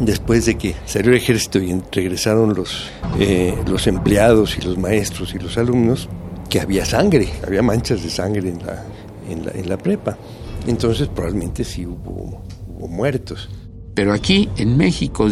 después 0.00 0.46
de 0.46 0.56
que 0.56 0.74
salió 0.86 1.10
el 1.10 1.16
ejército 1.16 1.58
y 1.58 1.80
regresaron 1.90 2.54
los, 2.54 2.90
eh, 3.18 3.54
los 3.66 3.86
empleados 3.86 4.56
y 4.58 4.62
los 4.62 4.78
maestros 4.78 5.34
y 5.34 5.38
los 5.38 5.58
alumnos, 5.58 6.08
que 6.48 6.60
había 6.60 6.84
sangre, 6.84 7.28
había 7.46 7.62
manchas 7.62 8.02
de 8.02 8.10
sangre 8.10 8.50
en 8.50 8.58
la, 8.66 8.84
en 9.28 9.46
la, 9.46 9.52
en 9.52 9.68
la 9.68 9.78
prepa. 9.78 10.18
Entonces 10.66 11.08
probablemente 11.08 11.64
sí 11.64 11.86
hubo, 11.86 12.42
hubo 12.68 12.88
muertos. 12.88 13.48
Pero 13.94 14.12
aquí 14.12 14.48
en 14.56 14.76
México, 14.76 15.28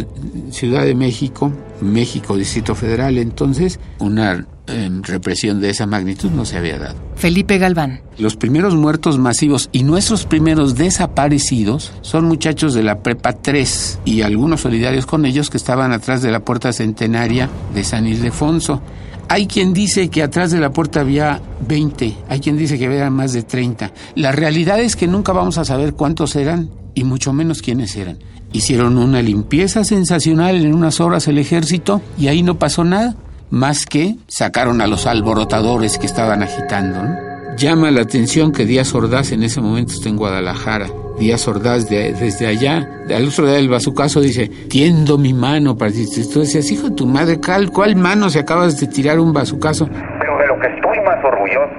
Ciudad 0.51 0.85
de 0.85 0.95
México, 0.95 1.53
México 1.81 2.37
Distrito 2.37 2.75
Federal, 2.75 3.17
entonces 3.17 3.81
una 3.99 4.47
eh, 4.67 4.89
represión 5.03 5.61
de 5.61 5.71
esa 5.71 5.87
magnitud 5.87 6.31
no 6.31 6.45
se 6.45 6.59
había 6.59 6.79
dado. 6.79 6.97
Felipe 7.17 7.59
Galván. 7.59 8.03
Los 8.19 8.37
primeros 8.37 8.77
muertos 8.77 9.19
masivos 9.19 9.71
y 9.73 9.83
nuestros 9.83 10.27
primeros 10.27 10.75
desaparecidos 10.75 11.93
son 12.03 12.27
muchachos 12.27 12.75
de 12.75 12.83
la 12.83 13.03
Prepa 13.03 13.33
3 13.33 14.01
y 14.05 14.23
algunos 14.23 14.61
solidarios 14.61 15.07
con 15.07 15.25
ellos 15.25 15.49
que 15.49 15.57
estaban 15.57 15.93
atrás 15.93 16.23
de 16.23 16.31
la 16.31 16.41
puerta 16.41 16.73
centenaria 16.73 17.49
de 17.75 17.83
San 17.83 18.07
Ildefonso. 18.07 18.83
Hay 19.29 19.47
quien 19.47 19.73
dice 19.73 20.09
que 20.09 20.23
atrás 20.23 20.51
de 20.51 20.61
la 20.61 20.73
puerta 20.73 21.01
había 21.01 21.41
20, 21.67 22.17
hay 22.29 22.41
quien 22.41 22.57
dice 22.57 22.79
que 22.79 22.87
había 22.87 23.09
más 23.11 23.33
de 23.33 23.43
30. 23.43 23.93
La 24.17 24.33
realidad 24.33 24.81
es 24.81 24.97
que 24.97 25.07
nunca 25.07 25.33
vamos 25.33 25.57
a 25.57 25.65
saber 25.65 25.95
cuántos 25.95 26.37
eran 26.37 26.71
y 26.95 27.05
mucho 27.05 27.33
menos 27.33 27.63
quiénes 27.63 27.97
eran. 27.97 28.19
Hicieron 28.53 28.99
una 28.99 29.23
limpieza 29.23 29.85
sensacional 29.85 30.57
en 30.57 30.75
unas 30.75 31.01
horas 31.01 31.29
el 31.29 31.39
ejército 31.39 32.03
y 32.19 32.29
ahí 32.29 32.43
no 32.43 32.57
pasó 32.57 32.85
nada, 32.85 33.15
más 33.51 33.87
que 33.87 34.17
sacaron 34.27 34.81
a 34.81 34.87
los 34.87 35.07
alborotadores 35.07 35.99
que 35.99 36.07
estaban 36.07 36.43
agitando. 36.43 37.03
¿no? 37.03 37.31
Llama 37.57 37.91
la 37.91 38.01
atención 38.01 38.53
que 38.53 38.65
Díaz 38.65 38.95
Ordaz 38.95 39.33
en 39.33 39.43
ese 39.43 39.61
momento 39.61 39.93
está 39.93 40.09
en 40.09 40.17
Guadalajara. 40.17 40.87
Díaz 41.19 41.47
Ordaz 41.47 41.89
de, 41.91 42.13
desde 42.15 42.47
allá, 42.47 42.89
al 43.15 43.29
otro 43.29 43.45
día 43.47 43.57
del 43.57 43.69
bazucazo 43.69 44.21
dice, 44.21 44.49
tiendo 44.69 45.19
mi 45.19 45.35
mano 45.35 45.77
para 45.77 45.93
ti. 45.93 46.07
Tú 46.33 46.41
decías, 46.41 46.71
hijo 46.73 46.89
de 46.89 46.97
tu 46.97 47.07
madre, 47.07 47.39
¿cuál, 47.45 47.71
¿cuál 47.71 47.95
mano 47.97 48.31
se 48.31 48.39
acabas 48.39 48.81
de 48.81 48.87
tirar 48.87 49.21
un 49.21 49.33
bazucazo? 49.33 49.87
Pero 50.19 50.39
de 50.39 50.47
lo 50.47 50.59
que 50.59 50.69
estoy 50.69 50.99
más 51.05 51.23
orgulloso 51.23 51.71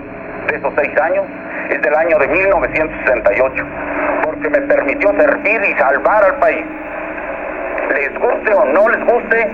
de 0.47 0.57
esos 0.57 0.71
seis 0.75 0.91
años 1.01 1.25
es 1.73 1.81
del 1.81 1.95
año 1.95 2.19
de 2.19 2.27
1968 2.27 3.63
que 4.41 4.49
me 4.49 4.61
permitió 4.61 5.11
servir 5.13 5.61
y 5.63 5.73
salvar 5.75 6.25
al 6.25 6.35
país. 6.35 6.65
Les 7.93 8.19
guste 8.19 8.53
o 8.53 8.65
no 8.65 8.89
les 8.89 9.05
guste, 9.05 9.49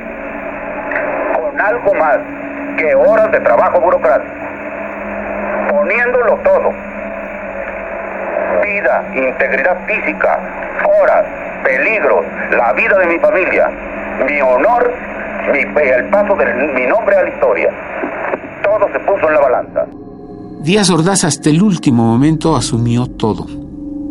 con 1.36 1.62
algo 1.62 1.94
más 1.96 2.20
que 2.78 2.96
horas 2.96 3.32
de 3.32 3.40
trabajo 3.40 3.82
burocrático, 3.82 4.34
poniéndolo 5.70 6.36
todo. 6.38 6.74
Vida, 8.62 9.04
integridad 9.16 9.78
física, 9.86 10.40
horas, 11.02 11.26
peligros, 11.64 12.26
la 12.52 12.74
vida 12.74 12.98
de 13.00 13.06
mi 13.08 13.20
familia, 13.20 13.70
mi 14.26 14.42
honor, 14.42 14.94
el 15.54 16.06
paso 16.10 16.36
de 16.36 16.54
mi 16.74 16.86
nombre 16.86 17.16
a 17.16 17.24
la 17.24 17.30
historia. 17.30 17.70
Todo 18.64 18.88
se 18.92 19.00
puso 19.00 19.28
en 19.28 19.34
la 19.34 19.40
balanza. 19.40 19.86
Díaz 20.62 20.90
Ordaz 20.90 21.24
hasta 21.24 21.50
el 21.50 21.62
último 21.62 22.04
momento 22.04 22.56
asumió 22.56 23.08
todo 23.08 23.67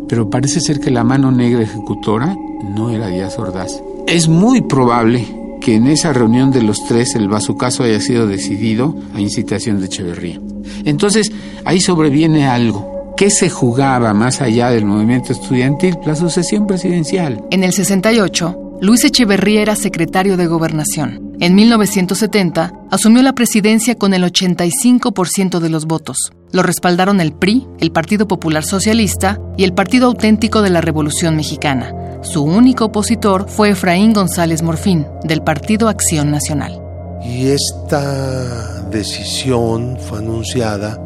pero 0.09 0.31
parece 0.31 0.61
ser 0.61 0.81
que 0.81 0.90
la 0.90 1.05
mano 1.05 1.31
negra 1.31 1.62
ejecutora 1.62 2.37
no 2.75 2.90
era 2.90 3.09
Díaz 3.09 3.38
Ordaz. 3.38 3.83
Es 4.07 4.29
muy 4.29 4.62
probable 4.62 5.27
que 5.61 5.75
en 5.75 5.87
esa 5.87 6.12
reunión 6.12 6.51
de 6.53 6.62
los 6.62 6.85
tres 6.87 7.14
el 7.14 7.29
bazucazo 7.29 7.83
haya 7.83 8.01
sido 8.01 8.27
decidido 8.27 8.95
a 9.14 9.21
incitación 9.21 9.81
de 9.81 9.87
Echeverría. 9.87 10.40
Entonces, 10.85 11.33
ahí 11.64 11.81
sobreviene 11.81 12.47
algo. 12.47 13.14
¿Qué 13.16 13.31
se 13.31 13.49
jugaba 13.49 14.12
más 14.12 14.42
allá 14.42 14.71
del 14.71 14.85
movimiento 14.85 15.33
estudiantil? 15.33 15.97
La 16.05 16.14
sucesión 16.14 16.66
presidencial. 16.66 17.42
En 17.51 17.64
el 17.64 17.73
68, 17.73 18.79
Luis 18.81 19.05
Echeverría 19.05 19.62
era 19.62 19.75
secretario 19.75 20.37
de 20.37 20.47
Gobernación. 20.47 21.33
En 21.40 21.55
1970 21.55 22.75
asumió 22.90 23.23
la 23.23 23.33
presidencia 23.33 23.95
con 23.95 24.12
el 24.12 24.23
85% 24.23 25.61
de 25.61 25.71
los 25.71 25.87
votos. 25.87 26.31
Lo 26.52 26.62
respaldaron 26.62 27.20
el 27.20 27.32
PRI, 27.32 27.66
el 27.80 27.90
Partido 27.90 28.28
Popular 28.28 28.64
Socialista 28.64 29.40
y 29.56 29.64
el 29.64 29.72
Partido 29.72 30.06
Auténtico 30.06 30.62
de 30.62 30.70
la 30.70 30.80
Revolución 30.80 31.37
Mexicana. 31.37 31.92
Su 32.22 32.44
único 32.44 32.87
opositor 32.87 33.48
fue 33.48 33.70
Efraín 33.70 34.12
González 34.12 34.62
Morfín, 34.62 35.06
del 35.24 35.42
Partido 35.42 35.88
Acción 35.88 36.30
Nacional. 36.30 36.80
Y 37.22 37.48
esta 37.48 38.82
decisión 38.90 39.98
fue 39.98 40.18
anunciada 40.18 41.00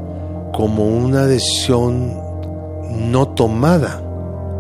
como 0.53 0.87
una 0.87 1.27
decisión 1.27 2.15
no 2.91 3.29
tomada 3.29 4.03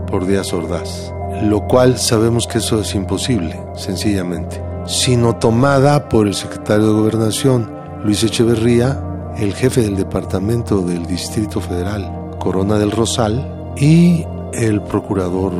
por 0.06 0.26
Díaz 0.26 0.52
Ordaz, 0.52 1.12
lo 1.42 1.66
cual 1.66 1.98
sabemos 1.98 2.46
que 2.46 2.58
eso 2.58 2.80
es 2.80 2.94
imposible, 2.94 3.60
sencillamente, 3.76 4.62
sino 4.86 5.36
tomada 5.36 6.08
por 6.08 6.26
el 6.26 6.34
secretario 6.34 6.86
de 6.86 6.92
Gobernación, 6.92 7.70
Luis 8.04 8.22
Echeverría, 8.24 8.98
el 9.38 9.54
jefe 9.54 9.82
del 9.82 9.96
Departamento 9.96 10.82
del 10.82 11.06
Distrito 11.06 11.60
Federal, 11.60 12.36
Corona 12.38 12.78
del 12.78 12.90
Rosal, 12.90 13.74
y 13.76 14.24
el 14.52 14.82
Procurador 14.82 15.52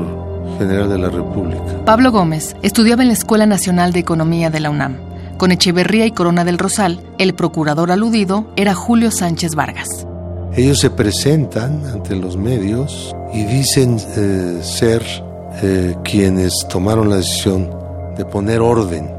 General 0.59 0.89
de 0.89 0.99
la 0.99 1.09
República. 1.09 1.85
Pablo 1.85 2.13
Gómez 2.13 2.57
estudiaba 2.63 3.03
en 3.03 3.09
la 3.09 3.15
Escuela 3.15 3.47
Nacional 3.47 3.93
de 3.93 4.01
Economía 4.01 4.51
de 4.51 4.61
la 4.61 4.71
UNAM. 4.71 4.99
Con 5.37 5.53
Echeverría 5.53 6.05
y 6.05 6.11
Corona 6.11 6.45
del 6.45 6.59
Rosal, 6.59 7.01
el 7.19 7.35
procurador 7.35 7.91
aludido 7.93 8.53
era 8.57 8.75
Julio 8.75 9.11
Sánchez 9.11 9.55
Vargas. 9.55 10.07
Ellos 10.55 10.81
se 10.81 10.91
presentan 10.91 11.87
ante 11.87 12.17
los 12.17 12.37
medios 12.37 13.15
y 13.33 13.45
dicen 13.45 13.99
eh, 14.17 14.59
ser 14.63 15.03
eh, 15.63 15.97
quienes 16.05 16.53
tomaron 16.69 17.09
la 17.09 17.17
decisión 17.17 17.71
de 18.17 18.25
poner 18.25 18.61
orden 18.61 19.11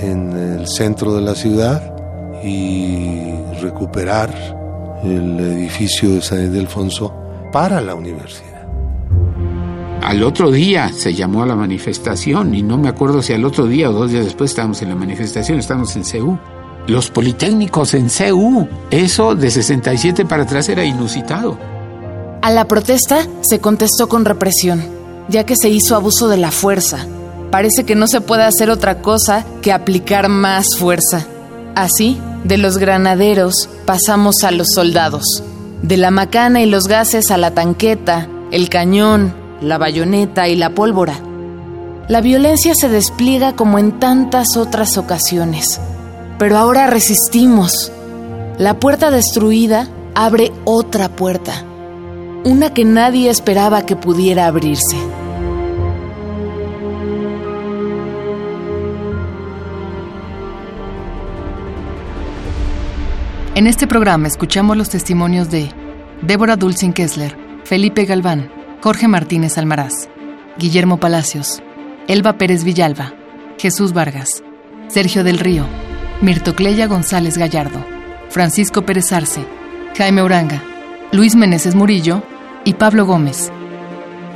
en 0.00 0.30
el 0.32 0.68
centro 0.68 1.14
de 1.14 1.22
la 1.22 1.34
ciudad 1.34 1.97
y 2.44 3.32
recuperar 3.60 4.32
el 5.04 5.38
edificio 5.38 6.14
de 6.14 6.22
San 6.22 6.42
Ildefonso 6.42 7.12
para 7.52 7.80
la 7.80 7.94
universidad. 7.94 8.48
Al 10.02 10.22
otro 10.22 10.50
día 10.50 10.90
se 10.92 11.12
llamó 11.12 11.42
a 11.42 11.46
la 11.46 11.54
manifestación 11.54 12.54
y 12.54 12.62
no 12.62 12.78
me 12.78 12.88
acuerdo 12.88 13.20
si 13.20 13.32
al 13.32 13.44
otro 13.44 13.66
día 13.66 13.90
o 13.90 13.92
dos 13.92 14.10
días 14.10 14.24
después 14.24 14.50
estábamos 14.50 14.80
en 14.80 14.88
la 14.88 14.94
manifestación, 14.94 15.58
estábamos 15.58 15.94
en 15.96 16.04
CEU. 16.04 16.38
Los 16.86 17.10
politécnicos 17.10 17.92
en 17.94 18.08
CEU, 18.08 18.66
eso 18.90 19.34
de 19.34 19.50
67 19.50 20.24
para 20.24 20.44
atrás 20.44 20.68
era 20.68 20.84
inusitado. 20.84 21.58
A 22.40 22.50
la 22.50 22.66
protesta 22.66 23.26
se 23.42 23.58
contestó 23.58 24.08
con 24.08 24.24
represión, 24.24 24.82
ya 25.28 25.44
que 25.44 25.56
se 25.60 25.68
hizo 25.68 25.96
abuso 25.96 26.28
de 26.28 26.38
la 26.38 26.52
fuerza. 26.52 27.06
Parece 27.50 27.84
que 27.84 27.94
no 27.94 28.06
se 28.06 28.20
puede 28.20 28.44
hacer 28.44 28.70
otra 28.70 29.02
cosa 29.02 29.44
que 29.60 29.72
aplicar 29.72 30.28
más 30.28 30.68
fuerza. 30.78 31.26
Así, 31.78 32.20
de 32.42 32.58
los 32.58 32.78
granaderos 32.78 33.68
pasamos 33.86 34.42
a 34.42 34.50
los 34.50 34.66
soldados. 34.74 35.44
De 35.80 35.96
la 35.96 36.10
macana 36.10 36.60
y 36.60 36.66
los 36.66 36.88
gases 36.88 37.30
a 37.30 37.36
la 37.36 37.52
tanqueta, 37.52 38.26
el 38.50 38.68
cañón, 38.68 39.32
la 39.60 39.78
bayoneta 39.78 40.48
y 40.48 40.56
la 40.56 40.74
pólvora. 40.74 41.20
La 42.08 42.20
violencia 42.20 42.72
se 42.74 42.88
despliega 42.88 43.54
como 43.54 43.78
en 43.78 44.00
tantas 44.00 44.56
otras 44.56 44.98
ocasiones, 44.98 45.80
pero 46.36 46.58
ahora 46.58 46.88
resistimos. 46.88 47.92
La 48.58 48.80
puerta 48.80 49.12
destruida 49.12 49.88
abre 50.16 50.50
otra 50.64 51.08
puerta, 51.10 51.62
una 52.42 52.74
que 52.74 52.84
nadie 52.84 53.30
esperaba 53.30 53.82
que 53.82 53.94
pudiera 53.94 54.48
abrirse. 54.48 54.96
En 63.58 63.66
este 63.66 63.88
programa 63.88 64.28
escuchamos 64.28 64.76
los 64.76 64.88
testimonios 64.88 65.50
de 65.50 65.68
Débora 66.22 66.54
Dulcin 66.54 66.92
Kessler, 66.92 67.36
Felipe 67.64 68.04
Galván, 68.04 68.52
Jorge 68.82 69.08
Martínez 69.08 69.58
Almaraz, 69.58 70.08
Guillermo 70.58 71.00
Palacios, 71.00 71.60
Elba 72.06 72.34
Pérez 72.34 72.62
Villalba, 72.62 73.14
Jesús 73.58 73.92
Vargas, 73.92 74.44
Sergio 74.86 75.24
del 75.24 75.40
Río, 75.40 75.64
Mirtocleya 76.20 76.86
González 76.86 77.36
Gallardo, 77.36 77.84
Francisco 78.28 78.82
Pérez 78.82 79.12
Arce, 79.12 79.44
Jaime 79.96 80.22
Uranga, 80.22 80.62
Luis 81.10 81.34
Meneses 81.34 81.74
Murillo 81.74 82.22
y 82.64 82.74
Pablo 82.74 83.06
Gómez. 83.06 83.50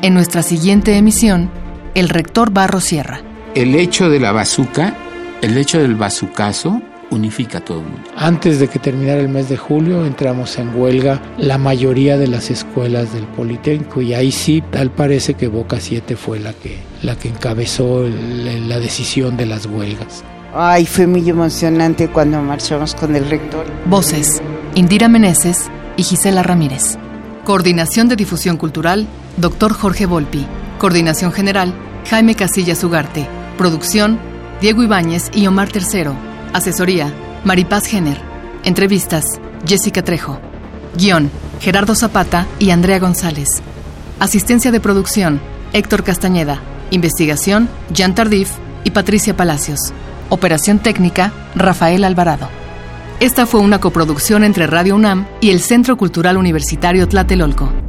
En 0.02 0.14
nuestra 0.14 0.42
siguiente 0.42 0.96
emisión, 0.96 1.48
el 1.94 2.08
rector 2.08 2.50
Barro 2.50 2.80
Sierra. 2.80 3.20
El 3.54 3.76
hecho 3.76 4.10
de 4.10 4.18
la 4.18 4.32
bazuca, 4.32 4.96
el 5.42 5.56
hecho 5.58 5.78
del 5.78 5.94
bazucazo, 5.94 6.82
unifica 7.14 7.58
a 7.58 7.64
todo 7.64 7.78
el 7.80 7.84
mundo. 7.84 8.10
Antes 8.16 8.58
de 8.58 8.68
que 8.68 8.78
terminara 8.78 9.20
el 9.20 9.28
mes 9.28 9.48
de 9.48 9.56
julio 9.56 10.04
entramos 10.04 10.58
en 10.58 10.74
huelga 10.74 11.20
la 11.38 11.58
mayoría 11.58 12.18
de 12.18 12.28
las 12.28 12.50
escuelas 12.50 13.12
del 13.12 13.24
Politécnico 13.24 14.02
y 14.02 14.14
ahí 14.14 14.32
sí 14.32 14.62
tal 14.70 14.90
parece 14.90 15.34
que 15.34 15.48
Boca 15.48 15.80
7 15.80 16.16
fue 16.16 16.40
la 16.40 16.52
que, 16.52 16.78
la 17.02 17.16
que 17.16 17.28
encabezó 17.28 18.04
el, 18.04 18.68
la 18.68 18.78
decisión 18.78 19.36
de 19.36 19.46
las 19.46 19.66
huelgas. 19.66 20.24
Ay, 20.54 20.84
fue 20.84 21.06
muy 21.06 21.28
emocionante 21.28 22.08
cuando 22.08 22.42
marchamos 22.42 22.94
con 22.94 23.16
el 23.16 23.28
rector. 23.28 23.64
Voces, 23.86 24.42
Indira 24.74 25.08
Meneses 25.08 25.70
y 25.96 26.02
Gisela 26.02 26.42
Ramírez. 26.42 26.98
Coordinación 27.44 28.08
de 28.08 28.16
Difusión 28.16 28.56
Cultural, 28.56 29.06
Dr. 29.38 29.72
Jorge 29.72 30.06
Volpi. 30.06 30.46
Coordinación 30.78 31.32
General, 31.32 31.72
Jaime 32.08 32.34
Casillas 32.34 32.84
Ugarte. 32.84 33.26
Producción, 33.56 34.18
Diego 34.60 34.82
Ibáñez 34.82 35.30
y 35.34 35.46
Omar 35.46 35.70
Tercero. 35.70 36.14
Asesoría, 36.52 37.10
Maripaz 37.44 37.86
Jenner. 37.86 38.18
Entrevistas, 38.64 39.24
Jessica 39.66 40.02
Trejo. 40.02 40.38
Guión, 40.96 41.30
Gerardo 41.60 41.94
Zapata 41.94 42.46
y 42.58 42.70
Andrea 42.70 42.98
González. 42.98 43.48
Asistencia 44.20 44.70
de 44.70 44.80
producción, 44.80 45.40
Héctor 45.72 46.04
Castañeda. 46.04 46.60
Investigación, 46.90 47.70
Jan 47.96 48.14
Tardif 48.14 48.50
y 48.84 48.90
Patricia 48.90 49.34
Palacios. 49.34 49.80
Operación 50.28 50.78
técnica, 50.78 51.32
Rafael 51.54 52.04
Alvarado. 52.04 52.48
Esta 53.18 53.46
fue 53.46 53.60
una 53.60 53.80
coproducción 53.80 54.44
entre 54.44 54.66
Radio 54.66 54.94
UNAM 54.94 55.26
y 55.40 55.50
el 55.50 55.60
Centro 55.60 55.96
Cultural 55.96 56.36
Universitario 56.36 57.08
Tlatelolco. 57.08 57.81